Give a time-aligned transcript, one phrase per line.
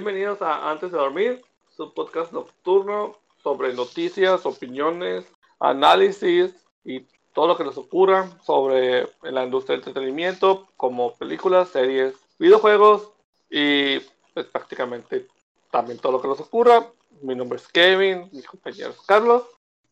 [0.00, 1.44] Bienvenidos a Antes de Dormir,
[1.76, 5.26] su podcast nocturno sobre noticias, opiniones,
[5.58, 6.54] análisis
[6.84, 13.10] y todo lo que nos ocurra sobre la industria del entretenimiento, como películas, series, videojuegos
[13.50, 13.98] y
[14.34, 15.26] pues, prácticamente
[15.72, 16.86] también todo lo que nos ocurra.
[17.20, 19.42] Mi nombre es Kevin, mi compañero es Carlos.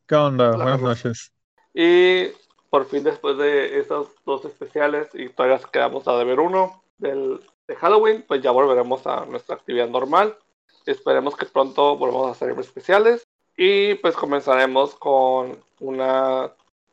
[0.07, 0.53] ¿Qué onda?
[0.53, 1.33] Buenas noches.
[1.75, 2.29] Y
[2.71, 7.77] por fin después de esos dos especiales y todavía quedamos a deber uno del de
[7.77, 10.37] Halloween, pues ya volveremos a nuestra actividad normal.
[10.85, 13.25] Esperemos que pronto volvamos a hacer especiales.
[13.57, 16.53] Y pues comenzaremos con una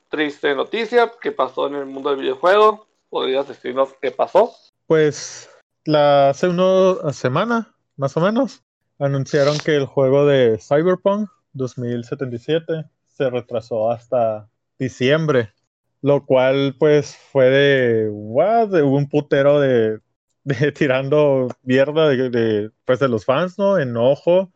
[0.09, 2.88] triste noticia que pasó en el mundo del videojuego.
[3.09, 4.54] ¿Podrías decirnos qué pasó?
[4.88, 5.50] Pues
[5.86, 8.64] la, hace una semana, más o menos,
[9.00, 15.53] anunciaron que el juego de Cyberpunk 2077 se retrasó hasta diciembre,
[16.02, 20.00] lo cual pues fue de, de un putero de
[20.44, 23.77] de, tirando mierda de, pues de los fans, ¿no?
[23.77, 24.52] Enojo,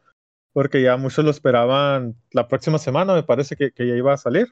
[0.53, 4.17] porque ya muchos lo esperaban la próxima semana, me parece que, que ya iba a
[4.17, 4.47] salir.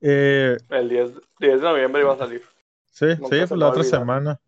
[0.00, 2.42] Eh, el 10, 10, de noviembre iba a salir.
[2.90, 4.40] Sí, sí, pues la otra semana.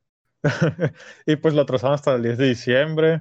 [1.27, 3.21] y pues lo atrasaron hasta el 10 de diciembre.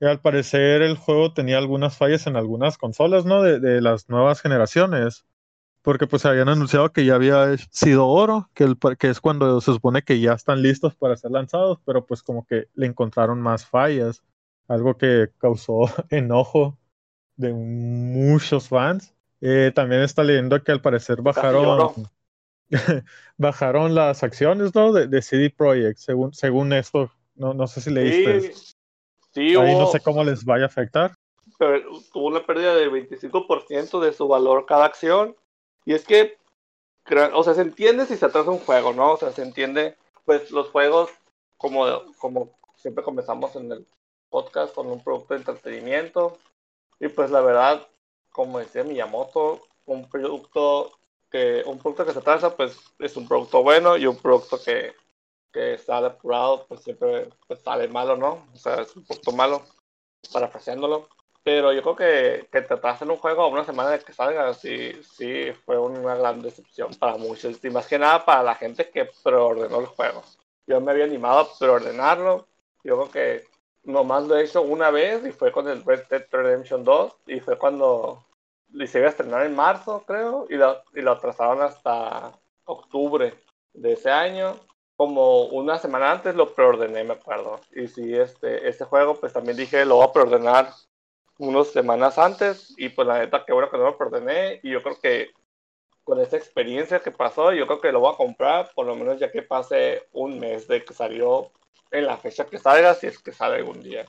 [0.00, 3.42] Y al parecer el juego tenía algunas fallas en algunas consolas, ¿no?
[3.42, 5.24] De, de las nuevas generaciones
[5.82, 9.72] porque pues habían anunciado que ya había sido oro, que, el, que es cuando se
[9.72, 13.66] supone que ya están listos para ser lanzados, pero pues como que le encontraron más
[13.66, 14.22] fallas,
[14.68, 16.78] algo que causó enojo
[17.36, 19.12] de muchos fans.
[19.40, 22.08] Eh, también está leyendo que al parecer bajaron,
[23.36, 24.92] bajaron las acciones ¿no?
[24.92, 28.52] de, CD Projekt, según, según esto, no, no sé si leíste.
[29.32, 31.14] Sí, Ahí no sé cómo les vaya a afectar.
[31.58, 31.80] Pero
[32.12, 35.34] tuvo una pérdida del 25% de su valor cada acción
[35.84, 36.38] y es que,
[37.32, 39.12] o sea, se entiende si se atrasa un juego, ¿no?
[39.12, 41.10] O sea, se entiende, pues los juegos,
[41.56, 41.86] como,
[42.18, 43.86] como siempre comenzamos en el
[44.30, 46.38] podcast, con un producto de entretenimiento.
[47.00, 47.86] Y pues la verdad,
[48.30, 50.92] como decía Miyamoto, un producto
[51.30, 54.94] que, un producto que se atrasa, pues es un producto bueno y un producto que,
[55.52, 58.46] que está apurado, pues siempre pues, sale malo, ¿no?
[58.54, 59.62] O sea, es un producto malo,
[60.32, 61.08] parafraseándolo.
[61.44, 64.54] Pero yo creo que, que te atrasen un juego a una semana de que salga,
[64.54, 67.64] sí, sí, fue una gran decepción para muchos.
[67.64, 70.22] Y más que nada para la gente que preordenó el juego.
[70.66, 72.46] Yo me había animado a preordenarlo.
[72.84, 73.44] Yo creo que
[73.82, 77.12] nomás lo he hecho una vez y fue con el Red Dead Redemption 2.
[77.26, 78.24] Y fue cuando
[78.86, 80.46] se iba a estrenar en marzo, creo.
[80.48, 82.32] Y lo, y lo atrasaron hasta
[82.64, 83.34] octubre
[83.72, 84.56] de ese año
[84.96, 87.58] como una semana antes lo preordené, me acuerdo.
[87.72, 90.70] Y sí, este, este juego, pues también dije, lo voy a preordenar
[91.38, 94.82] unas semanas antes y pues la neta que bueno que no lo perdoné y yo
[94.82, 95.30] creo que
[96.04, 99.18] con esta experiencia que pasó yo creo que lo voy a comprar por lo menos
[99.18, 101.50] ya que pase un mes de que salió
[101.92, 104.06] en la fecha que salga si es que sale algún día.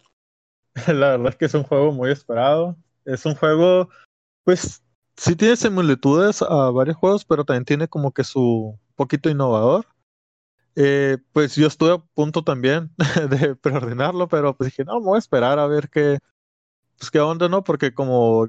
[0.88, 2.76] La verdad es que es un juego muy esperado.
[3.06, 3.90] Es un juego,
[4.44, 4.82] pues,
[5.16, 9.86] sí tiene similitudes a varios juegos, pero también tiene como que su poquito innovador.
[10.76, 12.90] Eh, pues yo estuve a punto también
[13.30, 16.18] de preordenarlo, pero pues dije, no, voy a esperar a ver qué,
[16.98, 17.64] pues qué onda, ¿no?
[17.64, 18.48] Porque como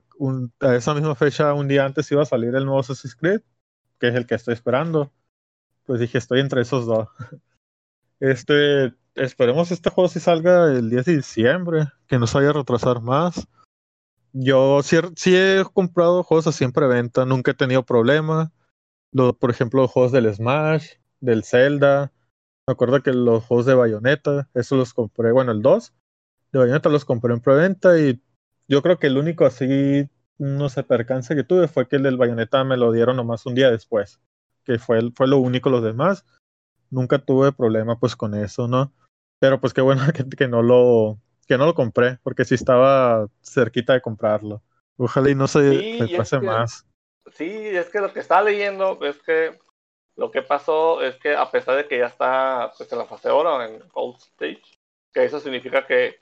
[0.61, 3.41] a esa misma fecha, un día antes iba a salir el nuevo Assassin's Creed,
[3.99, 5.13] que es el que estoy esperando.
[5.85, 7.09] Pues dije, estoy entre esos dos.
[8.21, 12.55] Este, esperemos este juego si salga el 10 de diciembre, que no se vaya a
[12.55, 13.47] retrasar más.
[14.33, 14.97] Yo sí,
[15.37, 18.53] he comprado juegos así en preventa, nunca he tenido problema.
[19.39, 22.13] por ejemplo, los juegos del Smash, del Zelda.
[22.67, 25.93] Me acuerdo que los juegos de Bayonetta, esos los compré, bueno, el 2
[26.53, 28.23] de Bayonetta los compré en preventa y
[28.69, 30.09] yo creo que el único así,
[30.39, 33.55] no sé, percance que tuve fue que el del Bayonetta me lo dieron nomás un
[33.55, 34.21] día después,
[34.65, 36.25] que fue, fue lo único los demás.
[36.91, 38.93] Nunca tuve problema pues con eso, ¿no?
[39.39, 43.27] Pero pues qué bueno que, que no lo que no lo compré, porque sí estaba
[43.43, 44.63] cerquita de comprarlo.
[44.97, 46.87] Ojalá y no se me pase más.
[47.33, 49.59] Sí, es que lo que estaba leyendo es que
[50.17, 53.31] lo que pasó es que a pesar de que ya está pues, en la fase
[53.31, 54.63] oro, en Gold Stage,
[55.13, 56.21] que eso significa que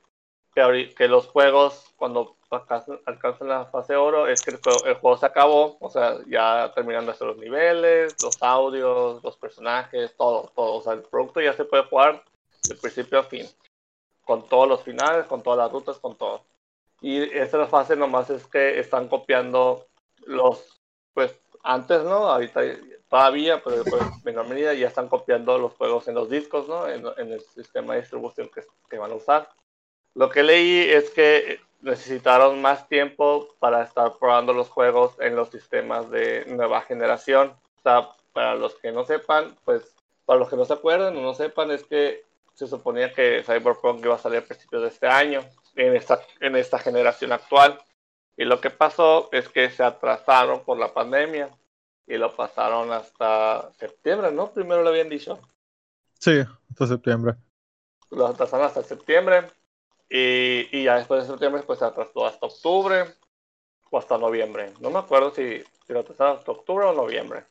[0.55, 5.89] que, los juegos, cuando alcanzan, la fase oro, es que el juego, se acabó, o
[5.89, 10.75] sea, ya terminando hacer los niveles, los audios, los personajes, todo, todo.
[10.75, 12.23] O sea, el producto ya se puede jugar
[12.69, 13.47] de principio a fin,
[14.25, 16.45] con todos los finales, con todas las rutas, con todo.
[17.01, 19.87] Y esta fase nomás es que están copiando
[20.27, 20.81] los,
[21.15, 22.29] pues antes, ¿no?
[22.29, 22.61] Ahorita
[23.09, 26.89] todavía, pero en menor medida ya están copiando los juegos en los discos, ¿no?
[26.89, 29.49] En, el sistema de distribución que, que van a usar.
[30.15, 35.51] Lo que leí es que necesitaron más tiempo para estar probando los juegos en los
[35.51, 37.55] sistemas de nueva generación.
[37.79, 39.95] O sea, para los que no sepan, pues,
[40.25, 42.25] para los que no se acuerdan o no sepan, es que
[42.55, 45.41] se suponía que Cyberpunk iba a salir a principios de este año.
[45.75, 47.81] en esta, en esta generación actual.
[48.37, 51.49] Y lo que pasó es que se atrasaron por la pandemia
[52.07, 54.53] y lo pasaron hasta septiembre, ¿no?
[54.53, 55.41] Primero lo habían dicho.
[56.19, 57.37] Sí, hasta septiembre.
[58.11, 59.47] Lo atrasaron hasta septiembre
[60.15, 63.07] y, ya después de septiembre pues se atrasó hasta octubre
[63.91, 64.73] o hasta noviembre.
[64.81, 67.45] No me acuerdo si, si lo atrasaron hasta octubre o noviembre.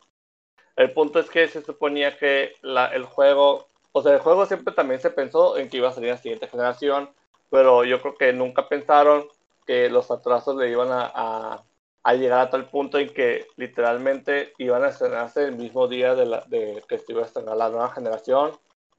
[0.76, 4.74] El punto es que se suponía que la, el juego, o sea, el juego siempre
[4.74, 7.10] también se pensó en que iba a salir la siguiente generación,
[7.50, 9.28] pero yo creo que nunca pensaron
[9.66, 11.64] que los atrasos le iban a,
[12.04, 16.26] a, llegar a tal punto en que literalmente iban a estrenarse el mismo día de,
[16.26, 18.52] la, de que se iba a estrenar la nueva generación.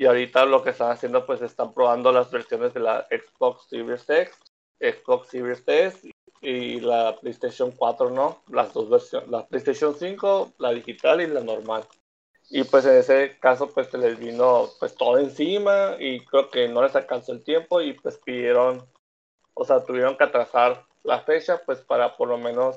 [0.03, 4.11] Y ahorita lo que están haciendo, pues están probando las versiones de la Xbox Series
[4.11, 4.37] X,
[4.81, 6.11] Xbox Series S
[6.41, 8.43] y la PlayStation 4, ¿no?
[8.49, 11.85] Las dos versiones, la PlayStation 5, la digital y la normal.
[12.51, 16.67] Y pues en ese caso pues se les vino pues todo encima y creo que
[16.67, 18.85] no les alcanzó el tiempo y pues pidieron,
[19.55, 22.77] o sea, tuvieron que atrasar la fecha pues para por lo menos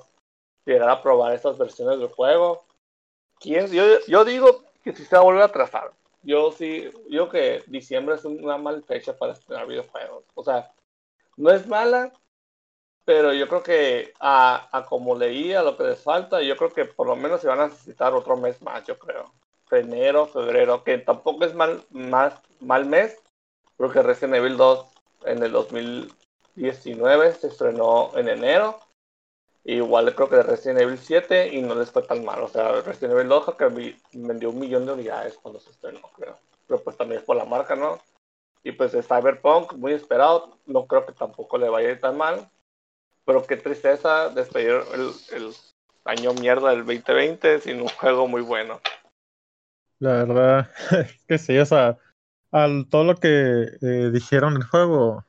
[0.64, 2.68] llegar a probar esas versiones del juego.
[3.42, 3.64] Yo,
[4.08, 5.92] yo digo que si se va a volver a atrasar.
[6.26, 10.26] Yo sí, yo que diciembre es una mala fecha para estrenar videojuegos.
[10.34, 10.74] O sea,
[11.38, 12.14] no es mala,
[13.06, 16.86] pero yo creo que a, a como leía lo que les falta, yo creo que
[16.86, 19.34] por lo menos se van a necesitar otro mes más, yo creo
[19.72, 23.18] enero, febrero, que tampoco es mal, más, mal mes,
[23.78, 24.86] porque Resident Evil 2
[25.26, 28.80] en el 2019 se estrenó en enero.
[29.68, 32.44] Igual creo que de Resident Evil 7 y no les fue tan mal.
[32.44, 36.38] O sea, Resident Evil 2 que vendió un millón de unidades cuando se estrenó, creo.
[36.68, 38.00] Pero pues también es por la marca, ¿no?
[38.64, 42.48] Y pues de Cyberpunk, muy esperado, no creo que tampoco le vaya tan mal.
[43.26, 45.54] Pero qué tristeza despedir el, el
[46.04, 48.80] año mierda del 2020 sin un juego muy bueno.
[49.98, 50.70] La verdad,
[51.28, 51.98] que sí, o sea,
[52.52, 55.26] al todo lo que eh, dijeron el juego,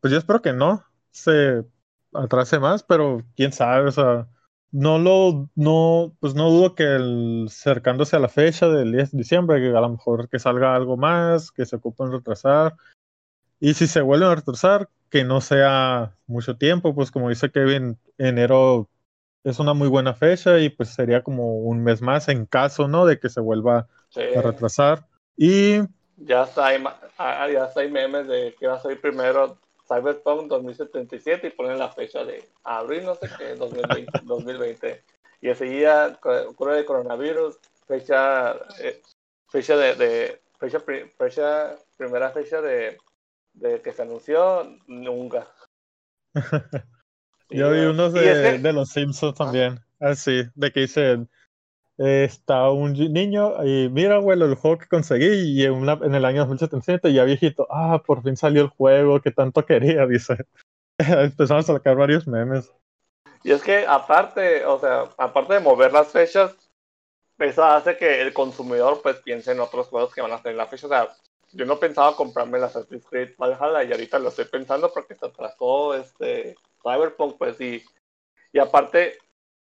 [0.00, 1.64] pues yo espero que no se
[2.12, 4.28] atrase más, pero quién sabe, o sea,
[4.70, 9.18] no lo, no, pues no dudo que el, cercándose a la fecha del 10 de
[9.18, 12.74] diciembre, que a lo mejor que salga algo más, que se ocupen retrasar,
[13.60, 17.98] y si se vuelven a retrasar, que no sea mucho tiempo, pues como dice Kevin,
[18.18, 18.88] enero
[19.44, 23.06] es una muy buena fecha y pues sería como un mes más en caso, ¿no?
[23.06, 23.88] De que se vuelva
[24.36, 25.06] a retrasar.
[25.36, 25.78] Y...
[26.16, 26.84] Ya está, hay,
[27.16, 29.58] ah, ya está hay memes de que va a salir primero
[29.88, 34.20] Cyberpunk 2077 y ponen la fecha de abril, no sé qué, 2020.
[34.22, 35.02] 2020.
[35.40, 36.18] Y enseguida,
[36.48, 39.00] ocurre de coronavirus, fecha, eh,
[39.48, 40.80] fecha de, de fecha,
[41.16, 42.98] fecha, primera fecha de,
[43.52, 45.46] de que se anunció, nunca.
[47.50, 51.30] Yo vi unos de, de, los Simpsons también, así, de que dicen,
[51.98, 56.40] está un niño y mira, abuelo, el juego que conseguí y en, en el año
[56.40, 60.36] 2077 ya viejito, ah, por fin salió el juego que tanto quería, dice.
[60.98, 62.72] Empezamos a sacar varios memes.
[63.42, 66.54] Y es que aparte, o sea, aparte de mover las fechas,
[67.38, 70.66] eso hace que el consumidor pues piense en otros juegos que van a tener la
[70.66, 70.86] fecha.
[70.86, 71.08] O sea,
[71.52, 75.26] yo no pensaba comprarme la Assassin's Creed Valhalla y ahorita lo estoy pensando porque se
[75.26, 77.82] atrasó este Cyberpunk, pues y,
[78.52, 79.18] y aparte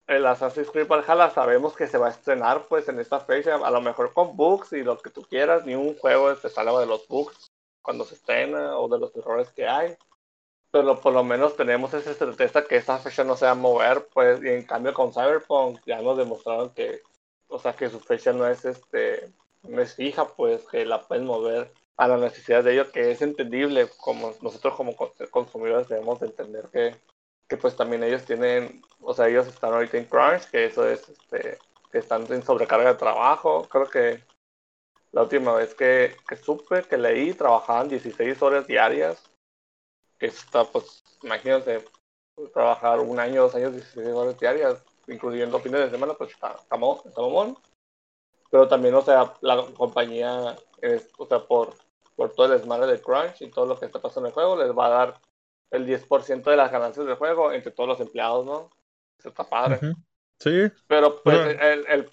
[0.07, 3.71] el Assassin's Creed Valhalla sabemos que se va a estrenar pues en esta fecha, a
[3.71, 6.85] lo mejor con bugs y lo que tú quieras, ni un juego se salva de
[6.85, 9.95] los bugs cuando se estrena o de los errores que hay.
[10.71, 14.07] Pero por lo menos tenemos esa certeza que esta fecha no se va a mover,
[14.13, 17.01] pues, y en cambio con Cyberpunk ya nos demostraron que,
[17.47, 19.31] o sea, que su fecha no es este,
[19.63, 23.87] es fija, pues, que la pueden mover a la necesidad de ello, que es entendible,
[23.97, 24.95] como nosotros como
[25.31, 26.95] consumidores debemos entender que
[27.47, 31.07] que pues también ellos tienen, o sea, ellos están ahorita en crunch, que eso es,
[31.09, 31.59] este,
[31.91, 33.67] que están en sobrecarga de trabajo.
[33.69, 34.23] Creo que
[35.11, 39.23] la última vez que, que supe, que leí, trabajaban 16 horas diarias.
[40.17, 41.85] Que está, pues, imagínense,
[42.53, 47.05] trabajar un año, dos años, 16 horas diarias, incluyendo fines de semana, pues está, estamos,
[47.05, 47.57] estamos
[48.49, 50.55] Pero también, o sea, la compañía,
[51.17, 51.75] o sea, por,
[52.15, 54.57] por todo el desmadre de crunch y todo lo que está pasando en el juego,
[54.57, 55.21] les va a dar
[55.71, 58.69] el 10% de las ganancias del juego entre todos los empleados, ¿no?
[59.19, 59.79] Eso está padre.
[60.39, 60.71] Sí.
[60.87, 62.09] Pero pues el, el,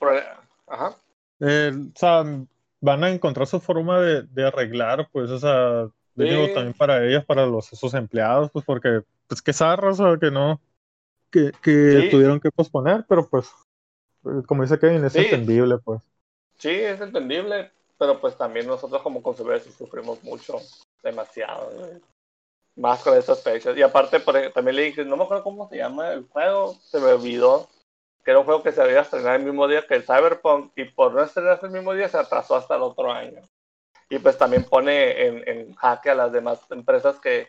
[0.67, 0.97] Ajá.
[1.41, 2.25] o sea,
[2.81, 7.25] van a encontrar su forma de, de arreglar, pues, o sea, digo, también para ellos,
[7.25, 10.61] para los esos empleados, pues porque, pues que zarros, o que no,
[11.31, 13.51] que, que tuvieron que posponer, pero pues,
[14.25, 16.03] eh, como dice Kevin, es entendible, pues.
[16.59, 20.59] Sí, es entendible, pero pues también nosotros como consumidores sufrimos mucho,
[21.03, 21.71] demasiado
[22.77, 23.77] más con esas fechas.
[23.77, 27.13] Y aparte, también le dije, no me acuerdo cómo se llama el juego, se me
[27.13, 27.69] olvidó,
[28.25, 30.85] que era un juego que se había estrenado el mismo día que el Cyberpunk, y
[30.85, 33.43] por no estrenarse el mismo día se atrasó hasta el otro año.
[34.09, 37.49] Y pues también pone en, en jaque a las demás empresas que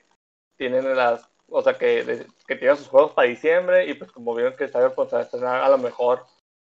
[0.55, 4.55] tienen las o sea, que, que tienen sus juegos para diciembre y pues como vieron
[4.55, 6.25] que Cyberpunk se va a estrenar a lo mejor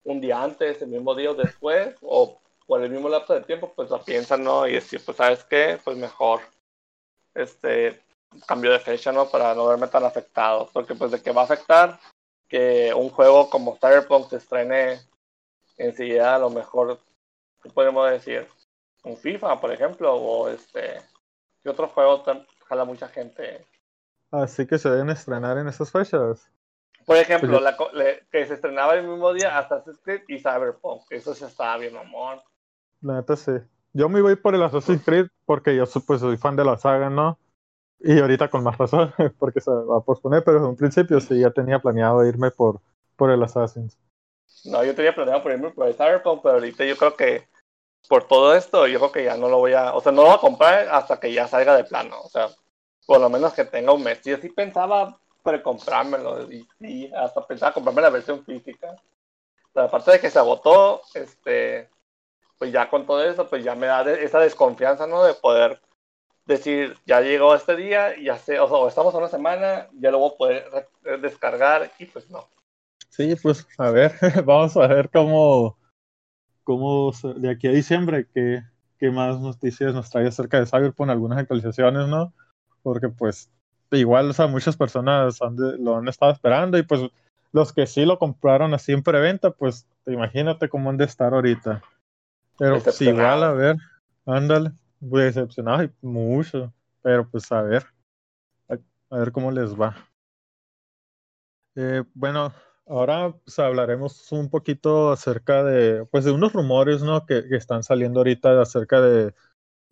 [0.03, 3.73] un día antes, el mismo día o después, o por el mismo lapso de tiempo,
[3.75, 4.67] pues la piensan, ¿no?
[4.67, 5.79] Y decir, pues, ¿sabes qué?
[5.83, 6.41] Pues mejor,
[7.33, 7.99] este,
[8.45, 9.29] cambio de fecha, ¿no?
[9.29, 11.99] Para no verme tan afectado, porque pues de qué va a afectar
[12.47, 15.01] que un juego como Cyberpunk se estrene
[15.77, 16.99] enseguida, a lo mejor,
[17.61, 18.47] ¿qué podemos decir?
[19.03, 21.01] Un FIFA, por ejemplo, o este,
[21.61, 22.23] ¿qué otro juego
[22.67, 23.65] jala mucha gente?
[24.31, 26.49] Así que se deben estrenar en esas fechas.
[27.05, 27.77] Por ejemplo, la,
[28.29, 31.03] que se estrenaba el mismo día Assassin's Creed y Cyberpunk.
[31.09, 32.41] Eso se estaba bien, amor.
[32.99, 33.53] La neta sí.
[33.93, 37.09] Yo me voy por el Assassin's Creed porque yo pues, soy fan de la saga,
[37.09, 37.39] ¿no?
[37.99, 41.39] Y ahorita con más razón, porque se va a posponer, pero en un principio sí
[41.39, 42.79] ya tenía planeado irme por,
[43.15, 43.97] por el Assassin's.
[44.65, 47.47] No, yo tenía planeado por irme por el Cyberpunk, pero ahorita yo creo que
[48.07, 50.27] por todo esto, yo creo que ya no lo voy a, o sea, no lo
[50.29, 52.49] voy a comprar hasta que ya salga de plano, o sea,
[53.05, 54.21] por lo menos que tenga un mes.
[54.23, 55.19] Yo sí pensaba
[55.63, 58.95] comprármelo y, y hasta pensaba comprarme la versión física.
[59.73, 61.89] Aparte de que se agotó, este,
[62.57, 65.23] pues ya con todo eso, pues ya me da esa desconfianza, ¿no?
[65.23, 65.79] De poder
[66.47, 70.19] decir, ya llegó este día, ya sé, o sea, estamos a una semana, ya lo
[70.19, 70.87] voy a poder
[71.21, 72.47] descargar y pues no.
[73.09, 74.13] Sí, pues a ver,
[74.45, 75.77] vamos a ver cómo,
[76.63, 78.63] cómo de aquí a diciembre, qué,
[78.97, 82.33] qué más noticias nos trae acerca de Cyberpunk, algunas actualizaciones, ¿no?
[82.81, 83.49] Porque pues
[83.91, 85.39] igual, o sea, muchas personas
[85.79, 87.01] lo han estado esperando y pues
[87.51, 91.81] los que sí lo compraron así en preventa, pues imagínate cómo han de estar ahorita.
[92.57, 93.77] Pero pues igual, a ver,
[94.25, 97.85] ándale, muy decepcionado mucho, pero pues a ver,
[98.69, 99.95] a, ver cómo les va.
[101.75, 102.53] Eh, bueno,
[102.87, 107.25] ahora pues, hablaremos un poquito acerca de, pues de unos rumores, ¿no?
[107.25, 109.33] Que, que están saliendo ahorita acerca de,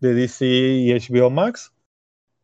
[0.00, 1.72] de DC y HBO Max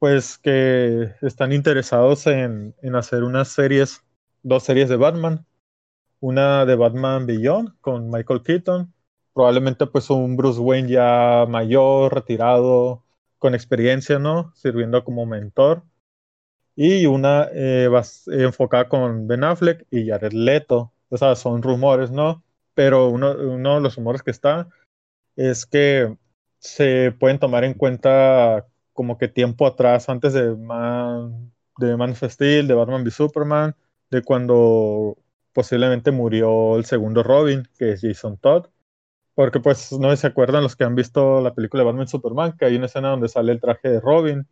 [0.03, 4.03] pues que están interesados en, hacer unas series,
[4.43, 5.47] dos series de Batman.
[6.19, 8.92] Una de Batman Beyond con Michael Keaton,
[9.35, 13.05] probablemente pues un Bruce Wayne ya mayor, retirado,
[13.39, 14.53] con experiencia, ¿no?
[14.55, 15.85] Sirviendo como mentor.
[16.77, 17.89] Y una eh,
[18.29, 20.93] enfocada con Ben Affleck y Jared Leto.
[21.11, 22.45] O sea, son rumores, ¿no?
[22.75, 24.69] Pero uno, de los rumores que está
[25.37, 26.17] es que
[26.59, 32.23] se pueden tomar en cuenta como que tiempo atrás, antes de Man, de Man of
[32.23, 33.75] Steel, de Batman v Superman,
[34.11, 35.19] de cuando
[35.53, 38.67] posiblemente murió el segundo Robin, que es Jason Todd.
[39.35, 42.77] Porque pues no se acuerdan los que han visto la película Batman Superman, que hay
[42.77, 44.47] una escena donde sale el traje de Robin.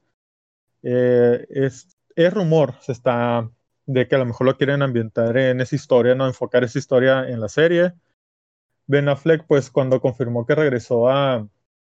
[0.82, 3.50] Eh, es, es rumor, se está
[3.86, 7.28] de que a lo mejor lo quieren ambientar en esa historia, no enfocar esa historia
[7.28, 7.92] en la serie.
[8.86, 11.46] Ben Affleck, pues cuando confirmó que regresó a,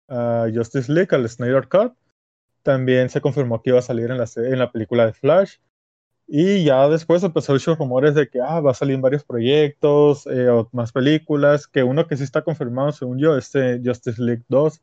[0.07, 1.93] a Justice League, al Snyder Cut,
[2.63, 5.57] también se confirmó que iba a salir en la, en la película de Flash.
[6.27, 10.25] Y ya después empezó a muchos rumores de que ah, va a salir varios proyectos
[10.27, 14.21] eh, o más películas, que uno que sí está confirmado, según yo, es este Justice
[14.21, 14.81] League 2.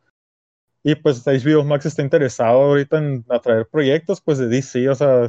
[0.85, 5.29] Y pues HBO Max está interesado ahorita en atraer proyectos pues de DC, o sea,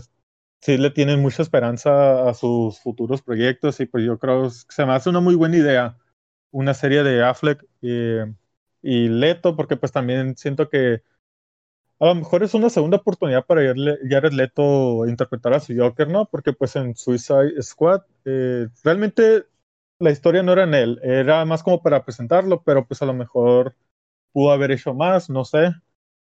[0.61, 4.85] sí le tienen mucha esperanza a sus futuros proyectos y pues yo creo que se
[4.85, 5.97] me hace una muy buena idea
[6.53, 8.31] una serie de Affleck eh,
[8.81, 11.01] y Leto, porque pues también siento que
[12.03, 16.25] a lo mejor es una segunda oportunidad para Jared Leto interpretar a su Joker, ¿no?
[16.25, 19.45] Porque pues en Suicide Squad eh, realmente
[19.99, 23.13] la historia no era en él, era más como para presentarlo, pero pues a lo
[23.13, 23.75] mejor
[24.33, 25.71] pudo haber hecho más, no sé.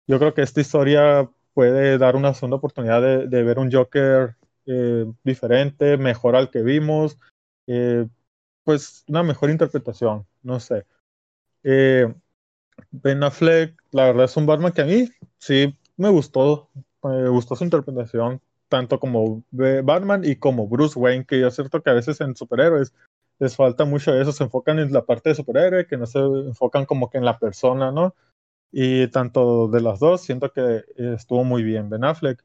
[0.06, 5.04] Yo creo que esta historia puede dar una segunda oportunidad de, ver un Joker eh,
[5.24, 7.18] diferente, mejor al que vimos,
[7.66, 8.06] eh,
[8.64, 10.86] pues una mejor interpretación, no sé.
[13.02, 16.68] Ben Affleck, la verdad es un Batman que a mí sí me gustó,
[17.02, 21.90] me gustó su interpretación, tanto como Batman y como Bruce Wayne, que yo cierto que
[21.90, 22.92] a veces en superhéroes
[23.38, 26.18] les falta mucho de eso, se enfocan en la parte de superhéroe, que no se
[26.18, 28.14] enfocan como que en la persona, ¿no?
[28.72, 32.42] Y tanto de las dos, siento que estuvo muy bien Ben Affleck.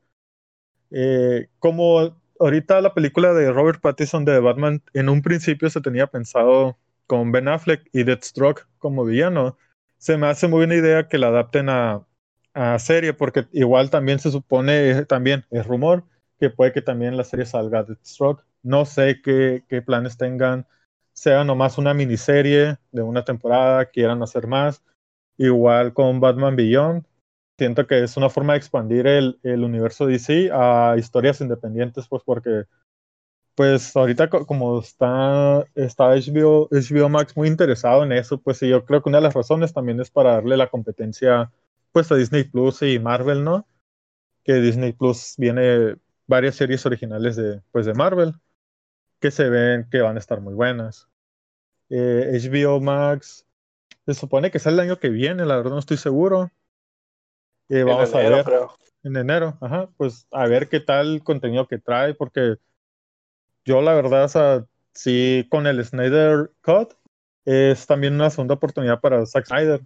[0.92, 6.08] Eh, como ahorita la película de Robert Pattinson de Batman, en un principio se tenía
[6.08, 6.78] pensado
[7.08, 9.58] con Ben Affleck y Deathstroke como villano,
[10.02, 12.08] se me hace muy buena idea que la adapten a,
[12.56, 16.06] a serie, porque igual también se supone, también es rumor,
[16.40, 18.44] que puede que también la serie salga de Stroke.
[18.64, 20.66] No sé qué, qué planes tengan,
[21.14, 24.84] sea nomás una miniserie de una temporada, quieran hacer más.
[25.38, 27.06] Igual con Batman Beyond,
[27.60, 32.24] siento que es una forma de expandir el, el universo DC a historias independientes, pues
[32.26, 32.66] porque
[33.62, 39.04] pues ahorita como está, está HBO, HBO Max muy interesado en eso, pues yo creo
[39.04, 41.52] que una de las razones también es para darle la competencia
[41.92, 43.68] pues a Disney Plus y Marvel, ¿no?
[44.44, 48.34] Que Disney Plus viene, varias series originales de, pues, de Marvel
[49.20, 51.08] que se ven que van a estar muy buenas.
[51.88, 53.46] HBO eh, Max
[54.08, 56.50] se supone que sale el año que viene, la verdad no estoy seguro.
[57.70, 58.44] Eh, vamos a ver.
[59.04, 62.58] En enero, ajá, pues a ver qué tal contenido que trae, porque
[63.66, 66.94] yo la verdad, o sea, sí, con el Snyder Cut
[67.46, 69.82] es también una segunda oportunidad para Zack Snyder,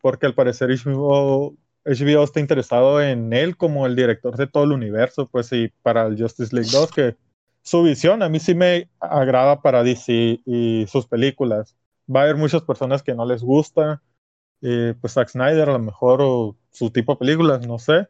[0.00, 4.72] porque al parecer HBO, HBO está interesado en él como el director de todo el
[4.72, 7.16] universo, pues y para el Justice League 2, que
[7.62, 11.76] su visión a mí sí me agrada para DC y sus películas.
[12.14, 14.02] Va a haber muchas personas que no les gusta,
[14.62, 18.08] eh, pues Zack Snyder a lo mejor o su tipo de películas, no sé,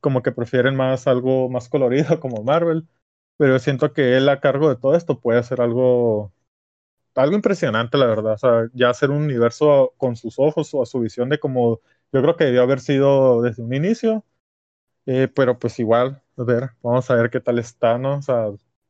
[0.00, 2.86] como que prefieren más algo más colorido como Marvel,
[3.38, 6.32] pero siento que él a cargo de todo esto puede hacer algo
[7.14, 10.86] algo impresionante, la verdad, o sea, ya hacer un universo con sus ojos o a
[10.86, 11.80] su visión de como
[12.12, 14.24] yo creo que debió haber sido desde un inicio,
[15.06, 18.20] eh, pero pues igual, a ver, vamos a ver qué tal está, ¿no?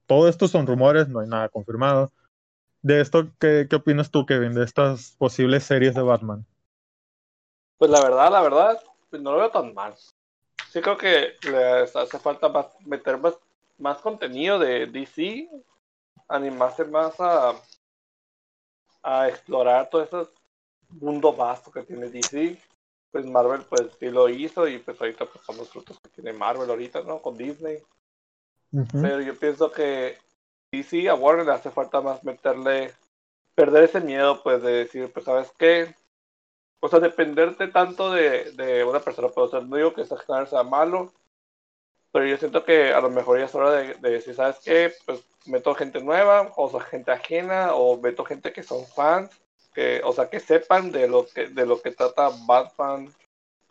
[0.07, 2.13] Todo esto son rumores, no hay nada confirmado.
[2.83, 6.45] De esto, ¿qué, qué opinas tú, Kevin, de estas posibles series de Batman?
[7.79, 9.95] Pues la verdad, la verdad, pues no lo veo tan mal.
[10.71, 12.53] Sí creo que les hace falta
[12.85, 13.39] meter más,
[13.79, 15.49] más contenido de DC,
[16.29, 17.55] animarse más a,
[19.03, 20.31] a explorar todo ese
[20.89, 22.59] mundo vasto que tiene DC.
[23.11, 26.33] Pues Marvel pues sí lo hizo y pues ahorita pues son los frutos que tiene
[26.33, 27.23] Marvel ahorita, ¿no?
[27.23, 27.83] Con Disney.
[28.93, 30.19] Pero yo pienso que
[30.71, 32.93] DC a Warner le hace falta más meterle,
[33.55, 35.95] perder ese miedo pues de decir, pues sabes qué,
[36.81, 40.63] o sea, dependerte tanto de, de una persona, pero o no digo que Snyder sea
[40.63, 41.13] malo,
[42.19, 44.93] pero yo siento que a lo mejor ya es hora de, decir, ¿sabes qué?
[45.07, 49.31] Pues meto gente nueva, o sea, gente ajena, o meto gente que son fans,
[49.73, 53.07] que, o sea, que sepan de lo que, de lo que trata Batman,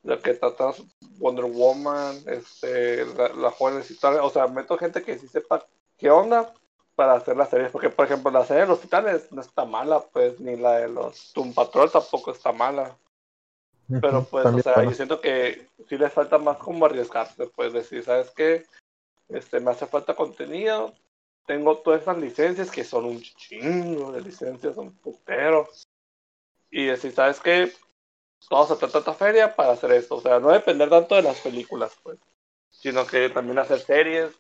[0.02, 0.72] de lo que trata
[1.18, 3.84] Wonder Woman, este, la, la joven
[4.22, 5.66] o sea, meto gente que sí sepa
[5.98, 6.54] qué onda
[6.96, 10.00] para hacer las series, porque por ejemplo la serie de los titanes no está mala,
[10.00, 12.96] pues, ni la de los Doom Patrol tampoco está mala.
[13.88, 18.04] Pero pues, o sea, yo siento que sí les falta más como arriesgarse, pues decir,
[18.04, 18.66] ¿sabes qué?
[19.30, 20.94] Este, me hace falta contenido,
[21.46, 25.88] tengo todas esas licencias que son un chingo de licencias, son puteros.
[26.70, 27.72] Y decir, ¿sabes qué?
[28.50, 30.16] Vamos a hacer tanta feria para hacer esto.
[30.16, 32.20] O sea, no depender tanto de las películas, pues,
[32.70, 34.38] sino que también hacer series,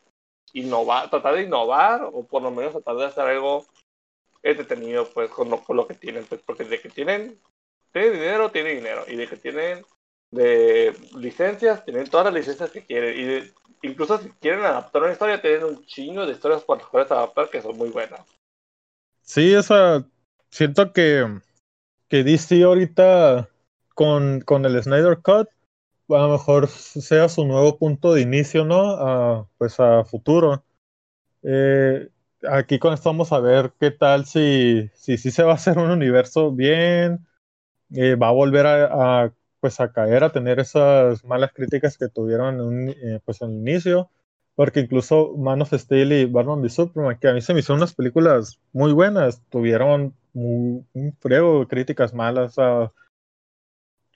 [0.53, 3.65] innovar, tratar de innovar o por lo menos tratar de hacer algo
[4.43, 7.39] entretenido pues con lo, con lo que tienen, pues porque de que tienen,
[7.91, 9.85] tienen dinero, tienen dinero y de que tienen
[10.31, 15.41] de licencias, tienen todas las licencias que quieren y incluso si quieren adaptar una historia,
[15.41, 18.21] tienen un chingo de historias por las cuales adaptar que son muy buenas.
[19.21, 20.05] Sí, esa
[20.49, 21.25] siento que
[22.09, 23.49] que DC ahorita
[23.93, 25.49] con, con el Snyder Cut
[26.15, 28.91] a lo mejor sea su nuevo punto de inicio, ¿no?
[28.91, 30.63] A, pues a futuro.
[31.43, 32.09] Eh,
[32.49, 35.77] aquí con esto vamos a ver qué tal si, si, si se va a hacer
[35.77, 37.26] un universo bien,
[37.93, 42.59] eh, va a volver a, pues a caer, a tener esas malas críticas que tuvieron
[42.61, 44.09] en, eh, pues inicio,
[44.55, 47.79] porque incluso Man of Steel y Batman v Superman, que a mí se me hicieron
[47.79, 52.57] unas películas muy buenas, tuvieron un, un de críticas malas.
[52.57, 52.91] a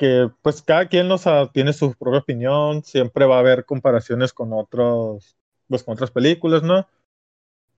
[0.01, 4.51] que pues cada quien nos tiene su propia opinión, siempre va a haber comparaciones con
[4.51, 6.87] otros, pues con otras películas, ¿no?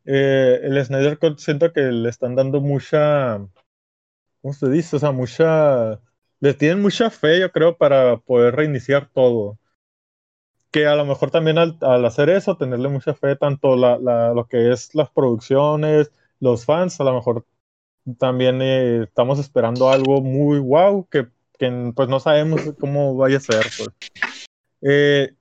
[0.05, 3.45] Eh, el Snyder Cut siento que le están dando mucha,
[4.43, 4.97] ¿cómo se dice?
[4.97, 5.99] O sea, mucha,
[6.39, 9.57] le tienen mucha fe, yo creo, para poder reiniciar todo.
[10.69, 14.47] Que a lo mejor también al, hacer eso, tenerle mucha fe, tanto la, la, lo
[14.47, 17.45] que es las producciones, los fans, a lo mejor
[18.19, 21.27] también eh, estamos esperando algo muy wow que
[21.57, 23.65] que pues no sabemos cómo vaya a ser.
[23.77, 23.89] Pues.
[24.81, 25.33] Eh,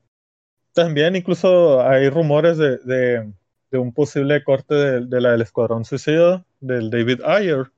[0.73, 3.33] también incluso hay rumores de, de,
[3.71, 7.71] de un posible corte de, de, la del Escuadrón Suicida del David Ayer,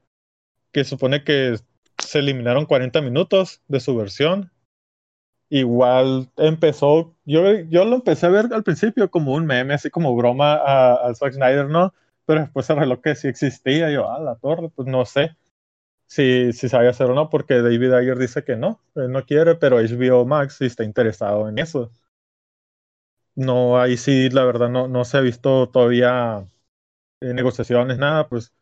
[0.74, 1.56] que supone que
[1.98, 4.50] se eliminaron 40 minutos de su versión.
[5.50, 10.16] Igual empezó, yo, yo lo empecé a ver al principio como un meme, así como
[10.16, 11.94] broma al Zack Snyder, ¿no?
[12.26, 15.36] Pero después se reveló que sí existía, yo, a la torre, pues no sé
[16.06, 19.78] si, si sabe hacer o no, porque David Ayer dice que no, no quiere, pero
[19.78, 21.92] HBO Max sí está interesado en eso.
[23.36, 26.46] No, ahí sí, la verdad, no, no se ha visto todavía
[27.20, 28.52] eh, negociaciones, nada, pues,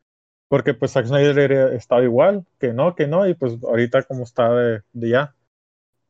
[0.52, 4.52] porque pues Zack Snyder estaba igual, que no, que no, y pues ahorita como está
[4.52, 5.34] de, ya.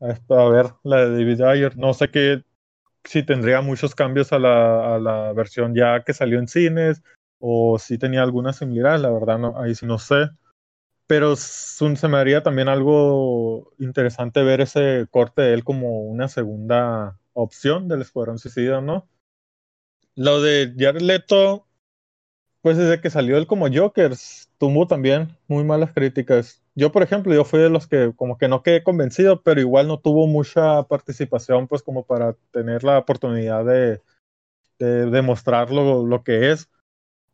[0.00, 2.42] A ver, la de David Ayer, no sé qué,
[3.04, 7.04] si tendría muchos cambios a la, a la versión ya que salió en cines,
[7.38, 10.30] o si tenía alguna similaridad, la verdad, no, ahí sí no sé
[11.06, 17.16] pero se me haría también algo interesante ver ese corte de él como una segunda
[17.34, 19.06] opción del Escuadrón Suicida, ¿no?
[20.16, 21.66] Lo de Jared Leto,
[22.62, 24.12] pues desde que salió él como Joker,
[24.56, 26.62] tuvo también muy malas críticas.
[26.76, 29.88] Yo, por ejemplo, yo fui de los que como que no quedé convencido, pero igual
[29.88, 34.00] no tuvo mucha participación, pues como para tener la oportunidad de,
[34.78, 36.70] de demostrar lo, que es.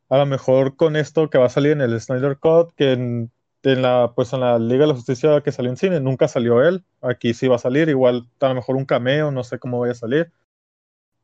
[0.08, 3.30] A lo mejor con esto que va a salir en el Snyder Cut, que en,
[3.64, 6.66] en la, pues en la Liga de la Justicia que salió en cine, nunca salió
[6.66, 6.84] él.
[7.02, 9.92] Aquí sí va a salir, igual a lo mejor un cameo, no sé cómo vaya
[9.92, 10.32] a salir.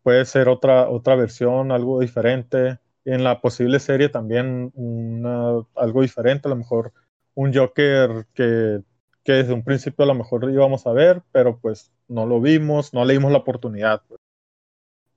[0.03, 6.49] Puede ser otra, otra versión, algo diferente en la posible serie también una, algo diferente,
[6.49, 6.93] a lo mejor
[7.35, 8.83] un Joker que,
[9.23, 12.95] que, desde un principio a lo mejor íbamos a ver, pero pues no lo vimos,
[12.95, 14.03] no le dimos la oportunidad.
[14.09, 14.21] Pues.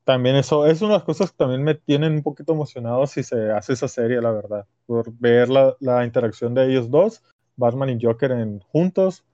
[0.03, 3.23] También eso es una de las cosas que también me tienen un poquito emocionado si
[3.23, 7.23] se hace esa serie, la verdad, por ver la, la interacción de ellos dos,
[7.55, 9.25] Batman y Joker en, juntos,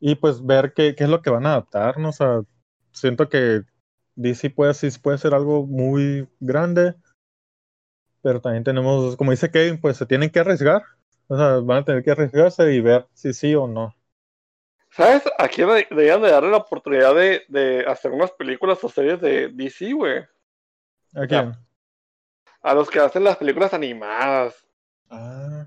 [0.00, 2.20] y pues ver qué, qué es lo que van a adaptarnos.
[2.20, 2.44] O
[2.92, 3.62] siento que
[4.16, 6.94] DC puede, sí puede ser algo muy grande,
[8.22, 10.82] pero también tenemos, como dice Kevin, pues se tienen que arriesgar.
[11.28, 13.94] O sea, van a tener que arriesgarse y ver si sí o no.
[14.90, 15.22] ¿Sabes?
[15.38, 19.48] ¿A quién deberían de darle la oportunidad de, de hacer unas películas o series de
[19.48, 20.24] DC, güey?
[21.14, 21.54] ¿A quién?
[22.60, 24.54] A los que hacen las películas animadas.
[25.10, 25.66] Ah.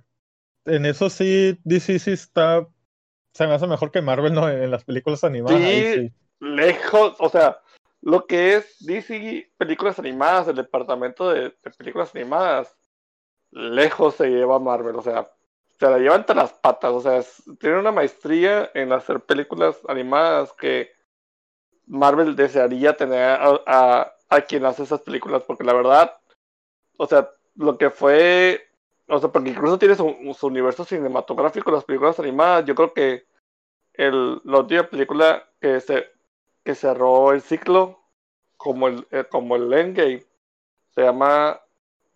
[0.65, 2.67] En eso sí, DC sí está.
[3.33, 4.49] Se me hace mejor que Marvel, ¿no?
[4.49, 5.59] En las películas animadas.
[5.59, 6.13] Sí, sí.
[6.39, 7.15] lejos.
[7.19, 7.59] O sea,
[8.05, 12.77] lo que es DC películas animadas, el departamento de, películas animadas,
[13.49, 15.27] lejos se lleva Marvel, o sea,
[15.79, 19.77] se la lleva entre las patas, o sea, es, tiene una maestría en hacer películas
[19.87, 20.91] animadas que
[21.87, 26.15] Marvel desearía tener a, a, a quien hace esas películas, porque la verdad,
[26.97, 28.67] o sea, lo que fue,
[29.07, 33.25] o sea, porque incluso tiene su, su universo cinematográfico, las películas animadas, yo creo que
[33.93, 36.14] el, la última película que se
[36.65, 38.01] que cerró el ciclo
[38.57, 40.23] como el, eh, como el Endgame.
[40.95, 41.61] Se llama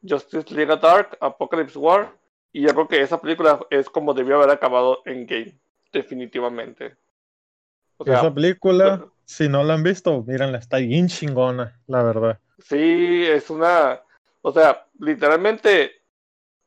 [0.02, 2.12] Justice League Dark, Apocalypse War.
[2.52, 5.56] Y yo creo que esa película es como debió haber acabado Endgame,
[5.94, 6.98] definitivamente.
[7.98, 12.40] O sea, esa película, si no la han visto, mírenla, está bien chingona, la verdad.
[12.58, 14.02] Sí, es una.
[14.42, 15.92] O sea, literalmente,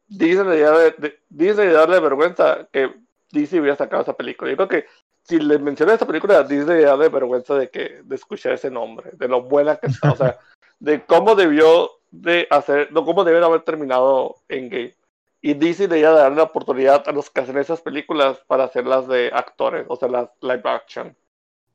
[0.06, 2.94] Disney de, Disney de darle vergüenza que
[3.32, 4.50] DC hubiera sacado esa película.
[4.50, 4.86] Yo creo que
[5.24, 9.10] si les menciono esta película, Disney ya de vergüenza de que de escuchar ese nombre,
[9.12, 10.38] de lo buena que está, o sea,
[10.80, 14.94] de cómo debió de hacer, no cómo deben haber terminado en Game.
[15.40, 19.30] Y Disney debía darle la oportunidad a los que hacen esas películas para hacerlas de
[19.32, 21.16] actores, o sea, las live action.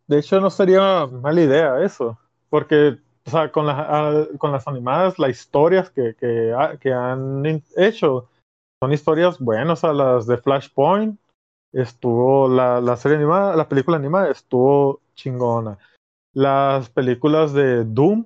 [0.08, 2.18] De hecho, no sería mala idea eso,
[2.50, 8.30] porque, o sea, con, las con las animadas, las historias que, que, que han hecho
[8.82, 11.20] son historias buenas, o sea, las de Flashpoint,
[11.74, 15.78] estuvo la, la, serie animada, la película animada estuvo chingona.
[16.34, 18.26] Las películas de Doom,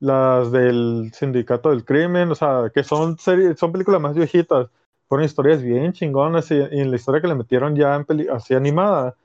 [0.00, 4.68] las del Sindicato del Crimen, o sea, que son series, son películas más viejitas,
[5.08, 8.54] fueron historias bien chingonas y, en la historia que le metieron ya en peli así
[8.54, 9.16] animada,